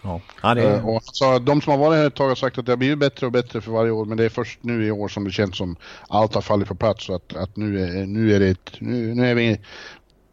[0.02, 0.20] Ja.
[0.42, 0.76] Ja, det är...
[0.76, 2.76] Eh, och alltså, de som har varit här ett tag har sagt att det har
[2.76, 5.24] blivit bättre och bättre för varje år, men det är först nu i år som
[5.24, 5.76] det känns som
[6.08, 9.14] allt har fallit på plats och att, att nu, är, nu är det ett, nu,
[9.14, 9.60] nu är vi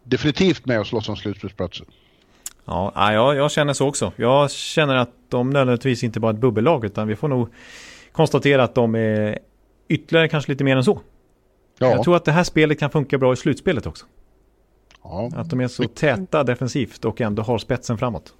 [0.03, 1.85] definitivt med och slåss om slutspelsplatser.
[2.65, 4.11] Ja, jag, jag känner så också.
[4.15, 7.49] Jag känner att de nödvändigtvis inte bara är ett bubbellag, utan vi får nog
[8.11, 9.39] konstatera att de är
[9.87, 11.01] ytterligare kanske lite mer än så.
[11.77, 11.87] Ja.
[11.87, 14.05] Jag tror att det här spelet kan funka bra i slutspelet också.
[15.03, 15.29] Ja.
[15.35, 18.33] Att de är så täta defensivt och ändå har spetsen framåt.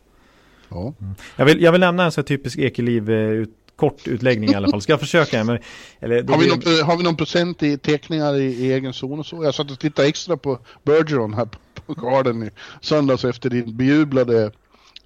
[0.70, 0.94] Ja.
[1.02, 1.16] Mm.
[1.36, 4.70] Jag, vill, jag vill nämna en så typisk Ekeliv eh, ut, kort utläggning i alla
[4.70, 4.82] fall.
[4.82, 5.44] Ska jag försöka?
[5.44, 5.60] Men,
[6.00, 9.26] eller, har, vi någon, har vi någon procent i teckningar i, i egen zon och
[9.26, 9.44] så?
[9.44, 11.48] Jag satt och tittade extra på Bergeron här
[11.86, 12.50] på Garden i
[12.82, 14.52] söndags efter din bejublade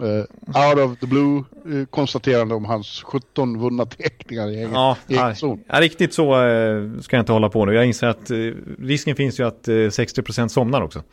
[0.01, 0.23] Uh,
[0.69, 5.35] out of the blue uh, konstaterande om hans 17 vunna teckningar i egen, ja, egen
[5.35, 5.63] zon.
[5.67, 7.73] Ja, riktigt så uh, ska jag inte hålla på nu.
[7.73, 8.31] Jag inser att
[8.79, 11.03] risken finns ju att 60% somnar också.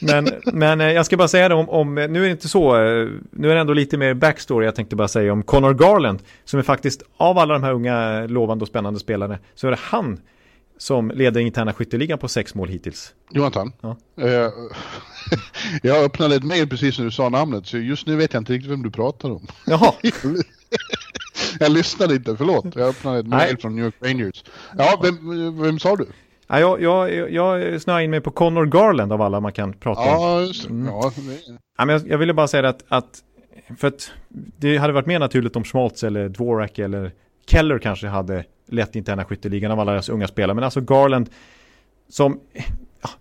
[0.00, 2.76] Men, men, eh, jag ska bara säga det om, om, nu är det inte så,
[2.76, 6.22] eh, nu är det ändå lite mer backstory jag tänkte bara säga om Connor Garland,
[6.44, 9.78] som är faktiskt av alla de här unga lovande och spännande spelarna, så är det
[9.80, 10.20] han
[10.78, 13.14] som leder interna skytteligan på sex mål hittills.
[13.30, 13.96] Jonathan, ja.
[14.20, 14.50] eh,
[15.82, 18.52] jag öppnade ett mail precis när du sa namnet, så just nu vet jag inte
[18.52, 19.46] riktigt vem du pratar om.
[19.66, 19.92] Jaha.
[21.58, 22.76] jag lyssnade inte, förlåt.
[22.76, 24.44] Jag öppnade ett mail från New York Rangers.
[24.78, 26.06] Ja, vem, vem sa du?
[26.60, 27.32] Ja, jag, jag,
[27.62, 30.06] jag snöar in mig på Connor Garland av alla man kan prata om.
[30.06, 30.70] Ja, just det.
[30.70, 30.86] Mm.
[30.86, 31.12] Ja,
[31.78, 33.22] ja, men jag, jag, ville bara säga att, att,
[33.78, 37.12] för att det hade varit mer naturligt om Schmaltz eller Dvorak eller
[37.46, 40.54] Keller kanske hade lett interna skytteligan av alla deras unga spelare.
[40.54, 41.30] Men alltså Garland
[42.08, 42.40] som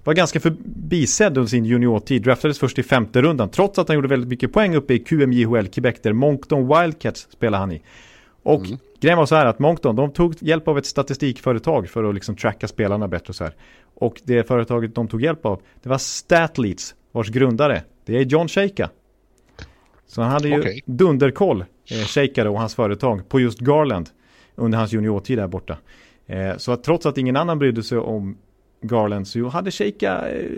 [0.03, 4.07] var ganska förbisedd under sin juniortid, draftades först i femte rundan, trots att han gjorde
[4.07, 7.81] väldigt mycket poäng uppe i QMJHL Quebec, där Moncton Wildcats spelade han i.
[8.43, 8.77] Och mm.
[9.03, 12.35] Grejen var så här att Moncton, de tog hjälp av ett statistikföretag för att liksom
[12.35, 13.55] tracka spelarna bättre och så här.
[13.95, 18.47] Och det företaget de tog hjälp av, det var Statleads, vars grundare, det är John
[18.47, 18.89] Sheika.
[20.07, 20.81] Så han hade ju okay.
[20.85, 24.09] dunderkoll, eh, Sheika och hans företag, på just Garland
[24.55, 25.77] under hans juniortid där borta.
[26.25, 28.37] Eh, så att trots att ingen annan brydde sig om
[28.81, 30.49] Garland så hade Sheika eh,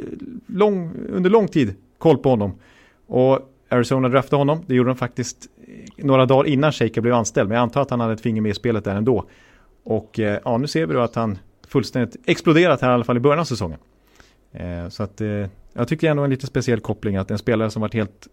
[0.48, 2.60] lång, under lång tid koll på honom.
[3.08, 5.48] Och Arizona draftade honom, det gjorde de faktiskt
[5.98, 7.50] några dagar innan Shaker blev anställd.
[7.50, 9.26] Men jag antar att han hade ett finger med i spelet där ändå.
[9.84, 11.38] Och eh, ja, nu ser vi då att han
[11.68, 13.80] fullständigt exploderat här i alla fall i början av säsongen.
[14.52, 17.82] Eh, så att eh, jag tycker ändå en lite speciell koppling att en spelare som
[17.82, 18.28] varit helt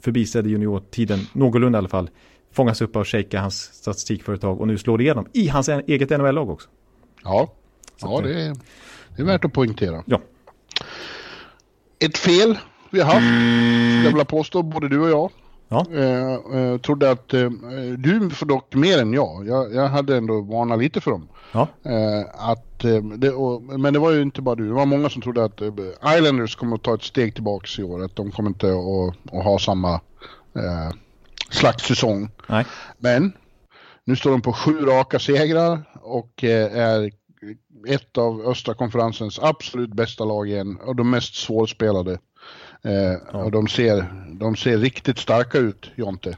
[0.00, 2.10] förbisedd i juniortiden, någorlunda i alla fall,
[2.52, 6.68] fångas upp av Shaker, hans statistikföretag och nu slår igenom i hans eget NHL-lag också.
[7.24, 7.52] Ja,
[8.00, 8.56] ja det, är,
[9.16, 10.02] det är värt att poängtera.
[10.06, 10.20] Ja.
[11.98, 12.58] ett fel
[12.92, 15.30] vi har haft, skulle jag vilja påstå, både du och jag.
[15.68, 15.86] Ja.
[15.94, 17.50] Eh, eh, trodde att, eh,
[17.98, 21.28] du för dock mer än jag, jag, jag hade ändå varnat lite för dem.
[21.52, 21.68] Ja.
[21.82, 25.10] Eh, att, eh, det, och, men det var ju inte bara du, det var många
[25.10, 25.72] som trodde att eh,
[26.16, 29.44] Islanders kommer att ta ett steg tillbaks i år, att de kommer inte att, att
[29.44, 29.94] ha samma
[30.54, 30.90] eh,
[31.50, 32.30] slags säsong.
[32.46, 32.64] Nej.
[32.98, 33.32] Men
[34.04, 37.10] nu står de på sju raka segrar och är
[37.88, 42.18] ett av östra konferensens absolut bästa lag igen och de mest svårspelade.
[42.84, 46.36] Eh, Och de ser, de ser riktigt starka ut, Jonte.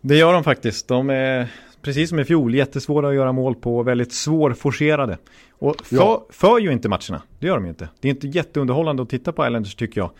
[0.00, 0.88] Det gör de faktiskt.
[0.88, 1.48] De är
[1.82, 5.18] precis som i fjol jättesvåra att göra mål på, väldigt svårforcerade.
[5.52, 6.26] Och för, Ja.
[6.30, 7.88] för ju inte matcherna, det gör de ju inte.
[8.00, 10.10] Det är inte jätteunderhållande att titta på Islanders tycker jag.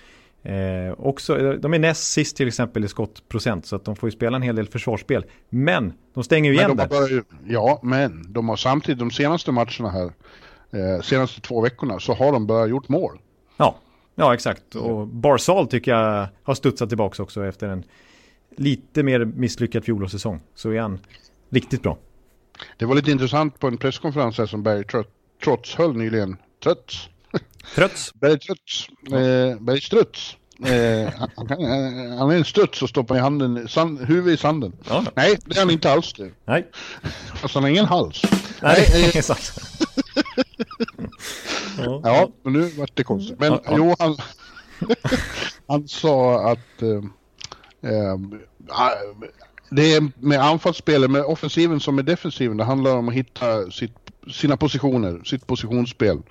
[0.42, 4.10] Eh, också, de är näst sist till exempel i skottprocent så att de får ju
[4.10, 5.24] spela en hel del försvarsspel.
[5.48, 6.88] Men de stänger ju igen de där.
[6.88, 10.04] börjat, ja, men de har samtidigt de senaste matcherna här,
[10.96, 13.18] eh, senaste två veckorna, så har de börjat gjort mål.
[13.56, 13.76] Ja,
[14.20, 14.74] ja exakt.
[14.74, 17.84] Och Barzal tycker jag har studsat tillbaka också efter en
[18.56, 20.40] lite mer misslyckad fjolårssäsong.
[20.54, 20.98] Så är han
[21.50, 21.98] riktigt bra.
[22.76, 25.06] Det var lite intressant på en presskonferens här som Barry Trot-
[25.44, 26.36] Trotz höll nyligen.
[26.62, 27.08] Trötts?
[27.74, 28.14] Trötts.
[28.20, 28.88] Barry Trotz.
[29.12, 30.36] Eh, Barry Struts.
[30.66, 31.62] Eh, han, kan-
[32.18, 34.72] han är en struts och stoppar i handen, sand, huvudet i sanden.
[34.88, 35.04] Ja.
[35.14, 36.30] Nej, det är han inte alls det.
[36.44, 36.66] Nej,
[37.34, 38.22] Fast han har ingen hals.
[38.62, 39.52] Nej Nej, eh, sant.
[41.78, 42.00] Ja.
[42.04, 43.40] Ja, men nu vart det konstigt.
[43.40, 43.74] Men Ja, ja.
[43.76, 44.16] jo, han,
[45.66, 48.18] han sa att eh, eh,
[49.70, 53.92] det är med anfallsspelet, med offensiven som med defensiven, det handlar om att hitta sitt,
[54.32, 56.22] sina positioner, sitt positionsspel.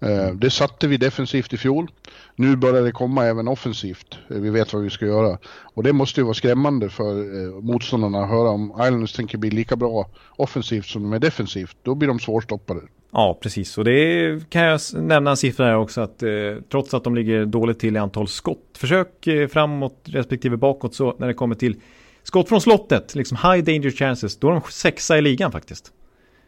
[0.00, 1.90] Eh, det satte vi defensivt i fjol.
[2.36, 4.18] Nu börjar det komma även offensivt.
[4.30, 5.38] Eh, Vi vet vad vi ska göra.
[5.74, 7.10] Och det måste ju vara skrämmande för
[7.44, 11.76] eh, motståndarna att höra om Islanders tänker bli lika bra offensivt som de är defensivt.
[11.82, 12.80] Då blir de svårstoppade.
[13.12, 13.78] Ja, precis.
[13.78, 16.30] Och det kan jag nämna en siffra här också att eh,
[16.70, 21.26] trots att de ligger dåligt till i antal skottförsök eh, framåt respektive bakåt så när
[21.26, 21.80] det kommer till
[22.22, 25.92] skott från slottet, liksom high danger chances, då är de sexa i ligan faktiskt.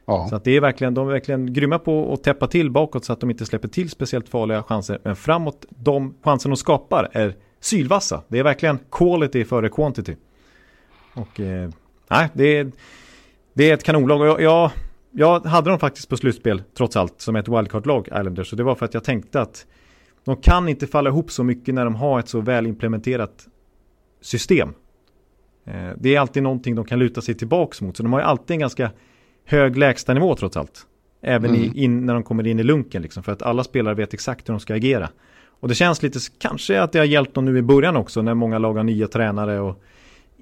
[0.06, 0.26] Ja.
[0.28, 3.12] Så att det är verkligen, de är verkligen grymma på att täppa till bakåt så
[3.12, 4.98] att de inte släpper till speciellt farliga chanser.
[5.02, 8.22] Men framåt, de chanser de skapar är sylvassa.
[8.28, 10.16] Det är verkligen quality före quantity.
[11.14, 11.70] Och eh,
[12.10, 12.72] nej, det är,
[13.54, 14.20] det är ett kanonlag.
[14.20, 14.70] Och jag, jag,
[15.12, 18.48] jag hade dem faktiskt på slutspel, trots allt, som ett wildcard-lag, Islanders.
[18.50, 19.66] Så det var för att jag tänkte att
[20.24, 23.46] de kan inte falla ihop så mycket när de har ett så väl implementerat
[24.20, 24.68] system.
[25.66, 27.96] Eh, Det är alltid någonting de kan luta sig tillbaks mot.
[27.96, 28.90] Så de har ju alltid en ganska
[29.44, 30.86] hög lägstanivå trots allt.
[31.22, 31.62] Även Mm.
[31.62, 33.22] i, in, när de kommer in i lunken liksom.
[33.22, 35.08] För att alla spelare vet exakt hur de ska agera.
[35.60, 38.22] Och det känns lite, kanske att det har hjälpt dem nu i början också.
[38.22, 39.82] När många lag har nya tränare och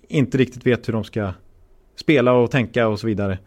[0.08, 1.32] inte riktigt vet hur de ska
[1.96, 3.38] spela och tänka och så vidare.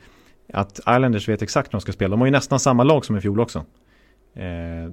[0.54, 2.12] Att Islanders vet exakt hur de ska spela.
[2.12, 3.60] De har ju nästan samma lag som i fjol också.
[4.36, 4.44] Eh,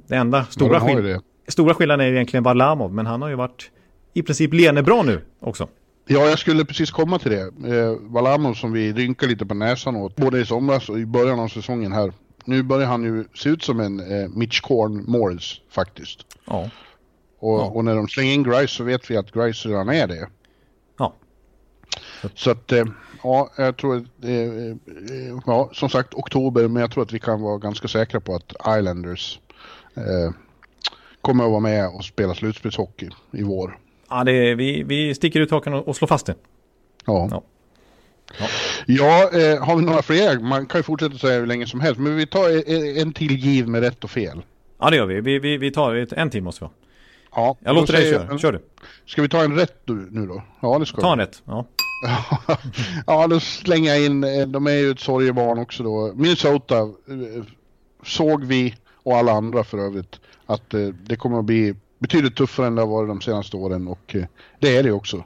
[0.07, 1.21] det enda Ja, stora, ju skill- det.
[1.53, 2.93] stora skillnaden är ju egentligen Varlamov.
[2.95, 3.71] Men han har ju varit
[4.15, 5.69] i princip lenebra nu också.
[6.07, 7.41] Ja, jag skulle precis komma till det.
[7.77, 11.41] Eh, Valamov som vi rynkar lite på näsan åt, både i somras och i början
[11.41, 12.13] av säsongen här.
[12.45, 16.27] Nu börjar han ju se ut som en eh, Mitch Korn Morris faktiskt.
[16.47, 16.71] Ja.
[17.39, 17.65] Och, Ja.
[17.65, 20.29] och när de slänger in Grice så vet vi att Grice redan är det.
[20.99, 21.15] Ja.
[22.35, 22.85] Så att, eh,
[23.23, 24.77] ja, jag tror att, eh, eh,
[25.47, 28.53] ja, som sagt oktober, men jag tror att vi kan vara ganska säkra på att
[28.79, 29.41] Islanders
[29.95, 30.33] eh,
[31.21, 33.79] kommer att vara med och spela slutspelshockey i vår.
[34.11, 36.35] Ja, det är, vi, vi sticker ut hakan och, och slår fast det.
[37.07, 37.29] Ja.
[37.31, 37.43] Ja.
[38.39, 38.47] Ja.
[38.87, 40.39] Ja, eh, har vi några fler?
[40.39, 43.37] Man kan ju fortsätta säga hur länge som helst, men vi tar en, en till
[43.37, 44.43] giv med rätt och fel.
[44.79, 45.21] Ja, det gör vi.
[45.21, 46.73] Vi, vi, vi tar ett- en till måste vi ha.
[47.35, 48.39] Ja, Jag låter dig köra.
[48.39, 48.61] Kör du.
[49.07, 50.43] Ska vi ta en rätt nu, då?
[50.63, 51.13] Ja, det ska Ta vi.
[51.13, 51.43] en rätt.
[51.45, 51.67] Ja.
[53.07, 56.13] ja, då slänger jag in, eh, de är ju ett sorgebarn också då.
[56.15, 57.45] Minnesota eh,
[58.05, 62.67] såg vi, och alla andra för övrigt, att eh, det kommer att bli betydligt tuffare
[62.67, 64.17] än det har varit de senaste åren och
[64.59, 65.25] det är det också.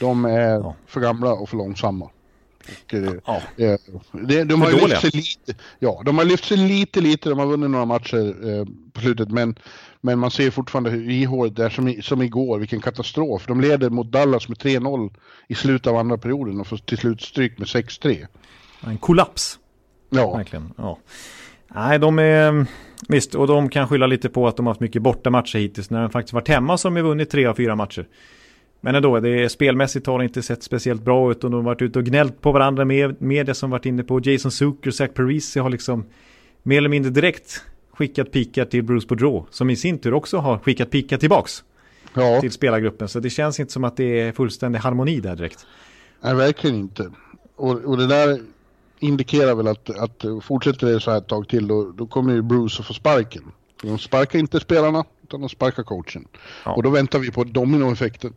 [0.00, 0.74] De är Ja.
[0.86, 2.04] för gamla och för långsamma.
[2.04, 2.94] Och,
[3.24, 3.42] Ja.
[3.56, 3.76] eh,
[4.12, 5.00] det, de, har För ju dåliga.
[5.00, 5.10] lyft sig
[5.46, 9.00] lite, ja, de har lyft sig lite, lite, de har vunnit några matcher eh, på
[9.00, 9.54] slutet, men,
[10.00, 13.46] men man ser fortfarande hur ihåligt det är som, i, som igår, vilken katastrof.
[13.46, 15.10] De leder mot Dallas med 3-0
[15.48, 18.26] i slutet av andra perioden och får till slut stryk med 6-3.
[18.80, 19.58] En kollaps.
[20.10, 20.72] Ja, Verkligen.
[20.76, 20.98] Ja.
[21.68, 22.66] Nej, de är...
[23.08, 25.90] Visst, och de kan skylla lite på att de har haft mycket bortamatcher hittills.
[25.90, 28.06] När de faktiskt varit hemma som har vunnit tre av fyra matcher.
[28.80, 31.44] Men ändå, det är, spelmässigt har det inte sett speciellt bra ut.
[31.44, 34.20] Och de har varit ute och gnällt på varandra med media som varit inne på.
[34.22, 36.04] Jason Zucker, Zach Parisi har liksom
[36.62, 37.62] mer eller mindre direkt
[38.00, 39.46] skickat pikar till Bruce Boudreau.
[39.50, 41.64] Som i sin tur också har skickat pikar tillbaks
[42.14, 43.08] ja till spelargruppen.
[43.08, 45.66] Så det känns inte som att det är fullständig harmoni där direkt.
[46.20, 47.10] nej, verkligen inte.
[47.56, 48.40] Och, och det där
[48.98, 52.42] indikerar väl att, att fortsätter det så här ett tag till då, då kommer ju
[52.42, 53.42] Bruce att få sparken.
[53.82, 56.28] De sparkar inte spelarna, utan de sparkar coachen.
[56.64, 56.72] Ja.
[56.72, 58.34] Och då väntar vi på dominoeffekten.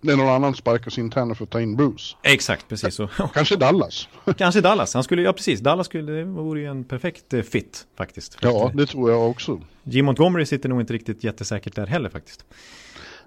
[0.00, 2.16] När någon annan sparkar sin tränare för att ta in Bruce.
[2.22, 3.08] Exakt, precis så.
[3.34, 4.08] Kanske Dallas.
[4.38, 4.94] Kanske Dallas.
[4.94, 8.38] Han skulle, ja precis, Dallas skulle, det vore ju en perfekt eh, fit faktiskt.
[8.40, 9.60] Ja, det tror jag också.
[9.82, 12.44] Jim Montgomery sitter nog inte riktigt jättesäkert där heller faktiskt.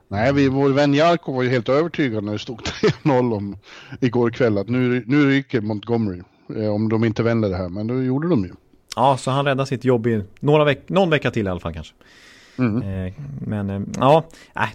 [0.07, 2.61] Nej, vi, vår vän Jarko var ju helt övertygad när det stod
[3.03, 3.57] 3-0 om
[3.99, 6.21] igår kväll att nu, nu ryker Montgomery.
[6.55, 8.51] Eh, om de inte vänder det här, men då gjorde de ju.
[8.95, 11.73] Ja, så han räddade sitt jobb i några veck någon vecka till i alla fall
[11.73, 11.93] kanske.
[12.61, 13.05] Mm.
[13.05, 13.13] Eh,
[13.47, 14.23] men eh, ja,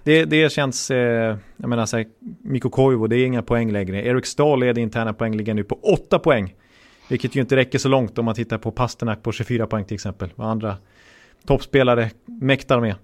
[0.04, 2.06] det, det känns, eh, jag menar så här,
[2.42, 4.06] Mikko Koivu, det är inga poäng längre.
[4.06, 6.54] Erik Stahl leder interna poängligan nu på 8 poäng.
[7.08, 9.94] Vilket ju inte räcker så långt om man tittar på Pasternak på 24 poäng till
[9.94, 10.28] exempel.
[10.34, 10.76] Vad andra
[11.46, 12.94] toppspelare mäktar med.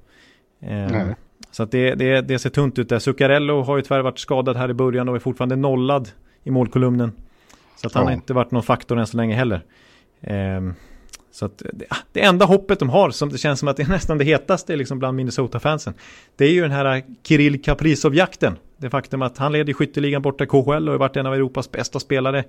[0.59, 1.15] Nej.
[1.51, 2.99] så att det, det, det ser tunt ut där.
[2.99, 6.09] Zuccarello har ju tyvärr varit skadad här i början och är fortfarande nollad
[6.45, 7.13] i målkolumnen.
[7.77, 8.09] Så att han Ja.
[8.09, 9.63] har inte varit någon faktor än så länge heller.
[10.21, 10.75] Ehm,
[11.33, 13.83] så att det, ah, det enda hoppet de har, som det känns som att det
[13.83, 15.95] är nästan det hetaste liksom bland Minnesota-fansen,
[16.37, 18.57] det är ju den här ah, Kirill Kaprizov-jakten.
[18.77, 21.71] Det faktum att han leder skytteligan borta i KHL och har varit en av Europas
[21.71, 22.45] bästa spelare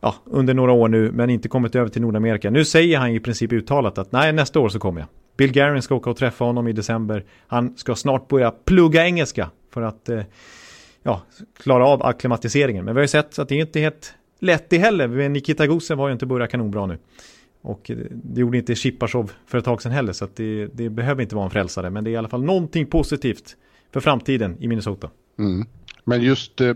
[0.00, 2.50] ja, under några år nu, men inte kommit över till Nordamerika.
[2.50, 5.08] Nu säger han i princip uttalat att nej, nästa år så kommer jag.
[5.36, 7.24] Bill Guerin ska åka och träffa honom i december.
[7.46, 10.20] Han ska snart börja plugga engelska för att eh,
[11.02, 11.22] ja,
[11.62, 12.84] klara av akklimatiseringen.
[12.84, 15.28] Men vi har ju sett att det är inte helt lätt det heller.
[15.28, 16.98] Nikita Gusev har ju inte börjat kanonbra nu.
[17.66, 20.12] Och det gjorde inte Shipashov för ett tag sedan heller.
[20.12, 21.90] Så det, det behöver inte vara en frälsare.
[21.90, 23.56] Men det är i alla fall någonting positivt
[23.92, 25.10] för framtiden i Minnesota.
[25.38, 25.66] Mm.
[26.04, 26.74] Men just eh,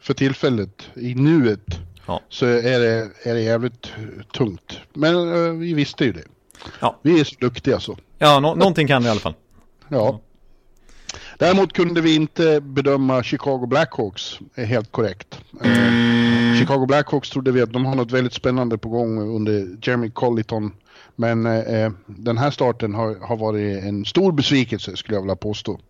[0.00, 1.60] för tillfället, i nuet,
[2.06, 2.20] Ja.
[2.28, 3.92] så är det, är det jävligt
[4.36, 4.80] tungt.
[4.94, 5.14] Men
[5.46, 6.24] eh, vi visste ju det.
[6.80, 6.98] Ja.
[7.02, 7.98] Vi är så duktiga så.
[8.18, 9.34] Ja, nå- någonting kan vi i alla fall.
[9.88, 10.20] Ja.
[11.38, 15.40] Däremot kunde vi inte bedöma Chicago Blackhawks helt korrekt.
[15.64, 20.10] Eh, Chicago Blackhawks trodde vi att de har något väldigt spännande på gång under Jeremy
[20.10, 20.72] Colliton.
[21.16, 25.80] Men eh, den här starten har, har varit en stor besvikelse skulle jag vilja påstå.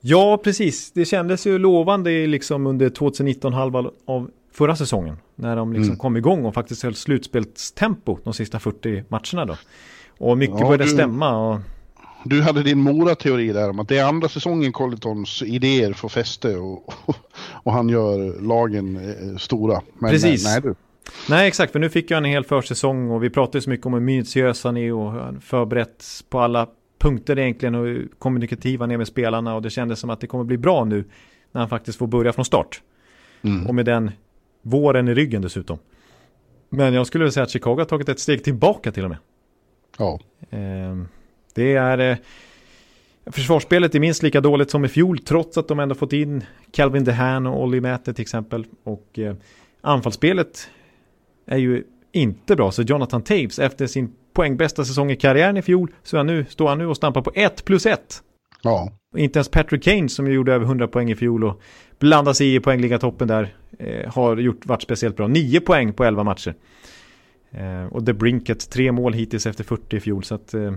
[0.00, 0.92] Ja, precis.
[0.92, 5.16] Det kändes ju lovande liksom under 2019 halva av förra säsongen.
[5.34, 5.98] När de liksom Mm.
[5.98, 9.56] kom igång och faktiskt höll slutspelstempo de sista 40 matcherna då.
[10.18, 11.36] Och mycket Ja, började du- stämma.
[11.48, 11.60] Och,
[12.24, 16.56] Du hade din Mora-teori där om att det är andra säsongen Collitons idéer får fäste
[16.56, 16.94] och,
[17.62, 19.80] och han gör lagen eh, stora.
[19.98, 20.46] Men Precis.
[20.46, 20.74] eh, nej du.
[21.28, 21.72] nej, exakt.
[21.72, 24.64] För nu fick jag en hel försäsong och vi pratade så mycket om hur minutiös
[24.64, 26.68] han är och han förberett på alla
[26.98, 29.54] punkter egentligen och hur kommunikativ han är med spelarna.
[29.54, 31.04] Och det kändes som att det kommer bli bra nu
[31.52, 32.80] när han faktiskt får börja från start.
[33.42, 33.66] Mm.
[33.66, 34.10] Och med den
[34.62, 35.78] våren i ryggen dessutom.
[36.68, 39.18] Men jag skulle vilja säga att Chicago har tagit ett steg tillbaka till och med.
[39.98, 40.20] Ja.
[40.50, 41.08] Ehm,
[41.52, 41.98] Det är...
[41.98, 42.16] eh,
[43.26, 47.04] Försvarsspelet är minst lika dåligt som i fjol trots att de ändå fått in Calvin
[47.04, 48.66] DeHaan och Olli Mäte till exempel.
[48.84, 49.34] Och eh,
[49.80, 50.68] anfallsspelet
[51.46, 52.72] är ju inte bra.
[52.72, 56.68] Så Jonathan Taves efter sin poängbästa säsong i karriären i fjol så är nu, står
[56.68, 58.22] han nu och stampar på 1 plus 1.
[58.62, 58.92] Ja.
[59.16, 61.60] Inte ens Patrick Kane som gjorde över 100 poäng i fjol och
[61.98, 65.28] blandade sig i poängliga-toppen där eh, har gjort, varit speciellt bra.
[65.28, 66.54] 9 poäng på 11 matcher.
[67.50, 70.24] Eh, och The Brinket, tre mål hittills efter 40 i fjol.
[70.24, 70.72] Så att, eh,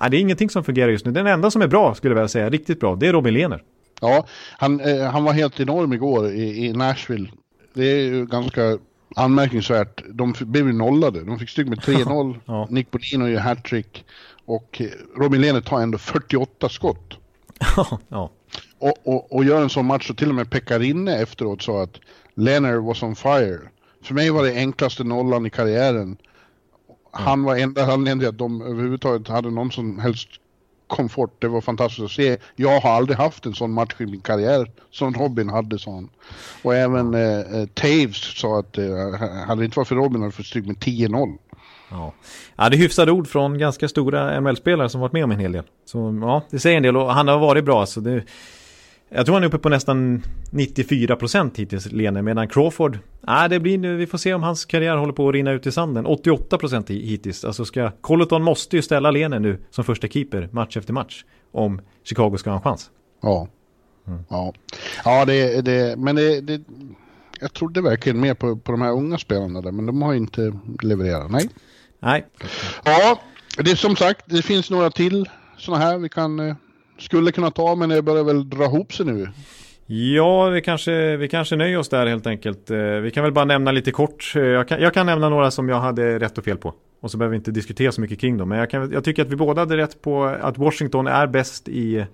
[0.00, 1.12] ja, det är ingenting som fungerar just nu.
[1.12, 3.62] Den enda som är bra, skulle jag vilja säga, riktigt bra, det är Robin Lehner.
[4.00, 4.26] Ja,
[4.58, 7.28] han, eh, han var helt enorm igår i, i Nashville.
[7.74, 8.78] Det är ju ganska
[9.16, 10.02] anmärkningsvärt.
[10.08, 11.24] De blev ju nollade.
[11.24, 12.40] De fick stryk med 3-0.
[12.44, 12.66] Ja.
[12.70, 14.04] Nick Bonino gör hattrick.
[14.44, 17.18] Och eh, Robin Lehner tar ändå 48 skott.
[18.08, 18.30] ja.
[18.78, 22.00] Och, och, och gör en sån match så till och med Pekarinne efteråt sa att
[22.34, 23.60] Lehner was on fire.
[24.02, 26.16] För mig var det enklaste nollan i karriären.
[27.12, 30.28] Han var enda anledningen till att de överhuvudtaget hade någon som helst
[30.86, 31.36] komfort.
[31.38, 32.36] Det var fantastiskt att se.
[32.56, 36.08] Jag har aldrig haft en sån match i min karriär som Robin hade, sa han.
[36.62, 38.84] Och även eh, eh, Taves sa att eh,
[39.46, 41.38] hade det inte varit för Robin hade fått stryk med 10-0.
[41.90, 42.12] Ja.
[42.56, 45.52] ja, det är hyfsade ord från ganska stora NHL-spelare som varit med om en hel
[45.52, 45.64] del.
[45.84, 47.86] Så ja, det säger en del och han har varit bra.
[47.86, 48.24] Så det,
[49.14, 53.78] jag tror han är uppe på nästan 94% hittills, Lene, medan Crawford, nej, det blir
[53.78, 56.06] nu, vi får se om hans karriär håller på att rinna ut i sanden.
[56.06, 60.76] 88% hi- hittills, alltså ska, Colleton måste ju ställa Lene nu som första keeper match
[60.76, 62.90] efter match om Chicago ska ha en chans.
[63.22, 63.48] Ja.
[64.28, 64.52] Ja,
[65.04, 66.60] ja det, det, men det, det,
[67.40, 70.52] jag trodde verkligen mer på, på de här unga spelarna där, men de har inte
[70.82, 71.30] levererat.
[71.30, 71.48] Nej.
[72.00, 72.26] Nej,
[72.84, 73.20] Ja,
[73.58, 76.54] det är som sagt, det finns några till sådana här vi kan, eh,
[76.98, 79.28] skulle kunna ta, men det börjar väl dra ihop sig nu.
[79.86, 82.70] Ja, vi kanske, vi kanske nöjer oss där helt enkelt.
[82.70, 84.32] Eh, Vi kan väl bara nämna lite kort.
[84.36, 86.74] Eh, Jag kan, jag kan nämna några som jag hade rätt och fel på.
[87.00, 88.48] Och så behöver vi inte diskutera så mycket kring dem.
[88.48, 91.68] Men jag, kan, jag tycker att vi båda hade rätt på att Washington är bäst
[91.68, 92.06] i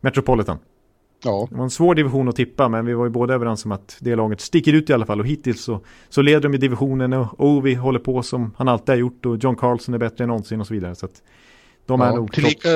[0.00, 0.58] Metropolitan.
[1.24, 1.46] Ja.
[1.50, 3.96] Det var en svår division att tippa, men vi var ju båda överens om att
[4.00, 5.20] det laget sticker ut i alla fall.
[5.20, 8.88] Och hittills så, så leder de i divisionen och Ovi håller på som han alltid
[8.88, 10.94] har gjort och John Carlson är bättre än någonsin och så vidare.
[10.94, 11.22] Så att
[11.86, 12.68] de är Ja, nog tillika,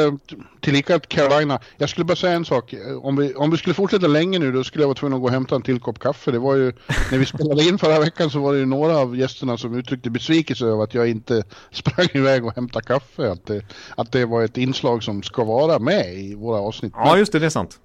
[0.60, 2.74] tillika att Carolina, jag skulle bara säga en sak.
[3.02, 5.26] Om vi, om vi skulle fortsätta länge nu då skulle jag vara tvungen att gå
[5.26, 6.30] och hämta en till kopp kaffe.
[6.30, 6.72] Det var ju,
[7.10, 10.10] när vi spelade in förra veckan så var det ju några av gästerna som uttryckte
[10.10, 13.30] besvikelse över att jag inte sprang iväg och hämtade kaffe.
[13.30, 13.64] Att det,
[13.96, 16.92] att det var ett inslag som ska vara med i våra avsnitt.
[16.96, 17.80] Ja, just det, det är sant.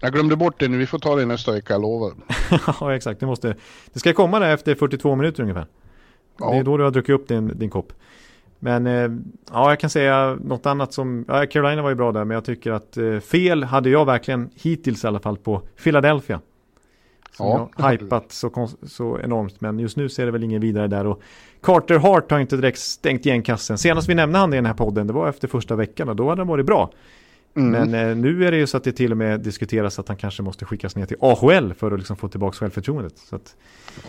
[0.00, 2.12] Jag glömde bort det nu, vi får ta det nästa vecka, jag lovar.
[2.80, 3.20] ja, exakt.
[3.20, 3.56] Det, måste,
[3.92, 5.66] det ska komma där efter 42 minuter ungefär.
[6.38, 6.50] Ja.
[6.50, 7.92] Det är då du har druckit upp din, din kopp.
[8.64, 9.10] Men eh,
[9.52, 12.44] ja, jag kan säga något annat som, ja, Carolina var ju bra där, men jag
[12.44, 16.40] tycker att eh, fel hade jag verkligen hittills i alla fall på Philadelphia.
[17.32, 20.88] Som Ja, jag hypat så, så enormt, men just nu ser det väl ingen vidare
[20.88, 21.06] där.
[21.06, 21.22] Och
[21.62, 23.78] Carter Hart har inte direkt stängt igen kassen.
[23.78, 26.28] Senast vi nämnde han i den här podden, det var efter första veckan och då
[26.28, 26.90] hade han varit bra.
[27.56, 27.70] Mm.
[27.70, 30.16] Men eh, nu är det ju så att det till och med diskuteras att han
[30.16, 33.18] kanske måste skickas ner till AHL för att liksom få tillbaka självförtroendet.
[33.18, 33.56] Så att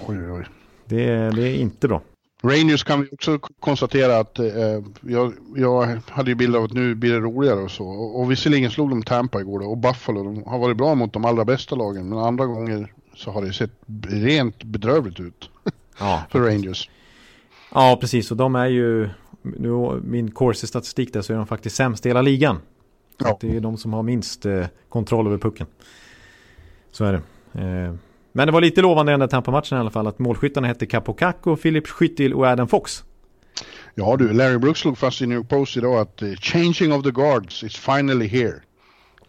[0.08, 0.45] Oj, oj,
[0.86, 2.01] det, det är inte bra.
[2.46, 6.96] Rangers kan vi också konstatera att eh, jag, jag hade ju bild av att nu
[6.96, 7.88] blir det roligare och så.
[7.88, 10.24] Och, och visserligen slog de Tampa igår då, och Buffalo.
[10.24, 12.10] De har varit bra mot de allra bästa lagen.
[12.10, 13.72] Men andra gånger så har det sett
[14.10, 15.50] rent bedrövligt ut
[16.00, 16.89] Ja, för Rangers.
[17.74, 18.32] ja precis.
[18.32, 19.10] Och de är ju,
[19.41, 22.60] nu min Corsi-statistik där så är de faktiskt sämst i hela ligan.
[23.18, 23.38] Ja.
[23.41, 25.68] det är de som har minst eh, kontroll över pucken.
[26.91, 27.22] Så är det.
[27.62, 27.93] Eh,
[28.36, 30.86] men det var lite lovande i den där Tampa-matchen i alla fall att målskyttarna hette
[30.86, 33.04] Capocacco, Philip Skyttil och Adam Fox.
[33.96, 37.04] Ja du, Larry Brooks slog fast i New York Post idag att eh, changing of
[37.04, 38.56] the guards is finally here.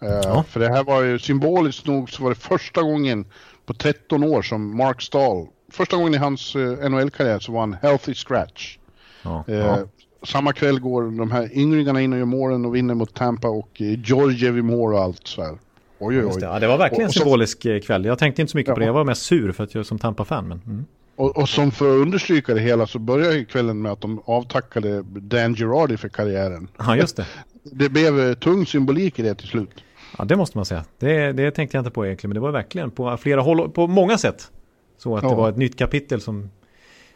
[0.01, 0.45] Eh, Ja.
[0.49, 3.27] För det här var ju symboliskt nog så var det första gången
[3.67, 7.77] på 13 år som Mark Stahl, första gången i hans eh, NHL-karriär så var han
[7.83, 8.79] healthy scratch.
[9.23, 9.79] Ja, ja.
[10.23, 13.81] Samma kväll går de här ynglingarna in och gör målen och vinner mot Tampa och
[13.81, 15.59] i mål och allt så här.
[15.99, 16.47] Oj, oj, Just det.
[16.47, 16.53] oj.
[16.55, 18.05] ja, det var verkligen en Och- och så- symbolisk eh, kväll.
[18.05, 18.82] Jag tänkte inte så mycket på Ja.
[18.82, 18.86] det.
[18.86, 20.49] Jag var mest sur för att jag är som Tampa-fan.
[20.49, 20.84] Men, mm.
[21.16, 24.20] Och, och som för att understryka det hela så börjar ju kvällen med att de
[24.24, 26.68] avtackade Dan Girardi för karriären.
[26.78, 27.26] Ja, just det.
[27.72, 29.70] Det blev eh, tung symbolik i det till slut.
[30.18, 30.84] Ja, det måste man säga.
[30.99, 32.28] Det, det tänkte jag inte på egentligen.
[32.30, 34.51] Men det var verkligen på flera håll, på många sätt.
[34.99, 35.34] Så att det Ja.
[35.34, 36.51] var ett nytt kapitel som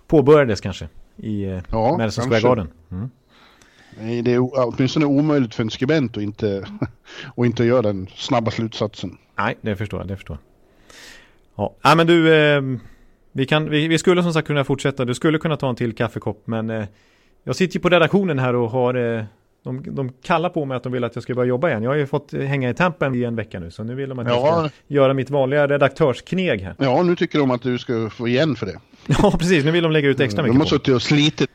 [0.06, 2.24] påbörjades kanske i eh, Ja, Madison.
[2.24, 2.68] Square Garden.
[2.90, 3.10] Mm.
[4.01, 4.38] Nej, Det är
[4.68, 6.64] åtminstone omöjligt för en skribent att inte,
[7.36, 9.18] att inte göra den snabba slutsatsen.
[9.38, 10.09] Nej, det förstår jag.
[10.09, 11.64] Det förstår jag.
[11.64, 12.62] Ja, Nej, men du, eh,
[13.32, 15.05] vi, kan, vi, vi skulle som sagt kunna fortsätta.
[15.05, 16.84] Du skulle kunna ta en till kaffekopp, men eh,
[17.45, 19.24] jag sitter ju på redaktionen här och har eh,
[19.64, 21.82] de, de kallar på mig att de vill att jag ska börja jobba igen.
[21.82, 24.09] Jag har ju fått eh, hänga i Tampa i en vecka nu, så nu vill
[24.09, 24.68] de att jag Ja.
[24.68, 26.74] ska göra mitt vanliga redaktörskneg här.
[26.78, 28.78] Ja, nu tycker de att du ska få igen för det.
[29.22, 29.64] Ja, precis.
[29.64, 30.78] Nu vill de lägga ut extra De har mycket på mig.
[30.80, 31.51] suttit och slitit.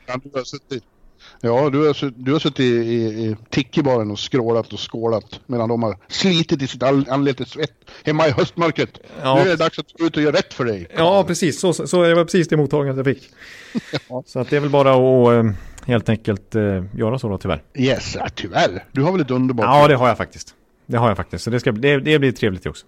[1.41, 5.39] Ja, Du har ja, du har, suttit i, i, i Tickibaren och skrålat och skålat
[5.45, 7.71] medan de har slitit i sitt anletes svett
[8.03, 8.99] hemma i höstmörkret.
[9.21, 9.35] Ja.
[9.35, 10.87] Nu är det dags att gå ut och göra rätt för dig.
[10.97, 11.59] Ja, precis.
[11.59, 13.29] Så, så det var precis det mottagandet jag fick.
[14.09, 14.23] Ja.
[14.25, 15.51] Så att det är väl bara att eh,
[15.85, 17.63] helt enkelt eh, göra så då tyvärr.
[17.73, 18.85] Yes, ja, tyvärr.
[18.91, 20.55] Du har väl ett underbart Ja, det har jag faktiskt.
[20.85, 21.43] Det har jag faktiskt.
[21.43, 22.85] Så det, ska, det, det blir trevligt det också.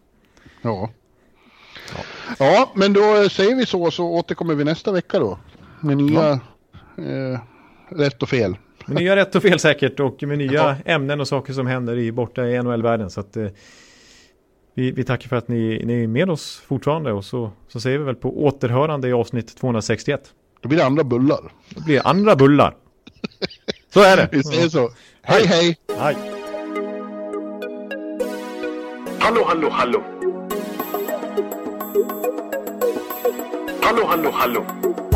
[0.61, 0.89] Ja.
[2.39, 5.39] ja, men då säger vi så så återkommer vi nästa vecka då.
[5.79, 6.29] Med nya
[6.97, 7.39] eh,
[7.89, 8.57] rätt och fel.
[8.85, 10.75] Med nya rätt och fel säkert och med nya Ja.
[10.85, 13.09] ämnen och saker som händer i, borta i NHL-världen.
[13.09, 13.47] Så att eh,
[14.73, 17.97] vi, vi tackar för att ni, ni är med oss fortfarande och så, så säger
[17.97, 20.21] vi väl på återhörande i avsnitt 261.
[20.61, 21.51] Då blir det andra bullar.
[21.69, 22.75] Det blir andra bullar.
[23.93, 24.29] Så är det.
[24.31, 24.89] Vi säger så.
[25.21, 25.77] Hej hej!
[25.99, 26.15] Hej.
[29.19, 30.03] Hallå, hallå, hallå.
[33.81, 34.65] Hallå, hallå, hallå.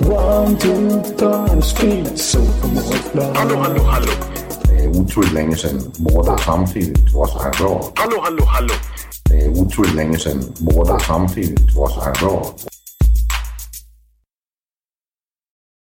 [0.00, 2.38] One, two, time, speed, so
[3.34, 4.12] Hallå, hallå, hallå.
[4.94, 7.92] otroligt länge sedan båda samtidigt var så här bra.
[7.94, 8.74] Hallå, hallå, hallå.
[9.24, 12.54] Det är otroligt länge sedan båda samtidigt var så här bra.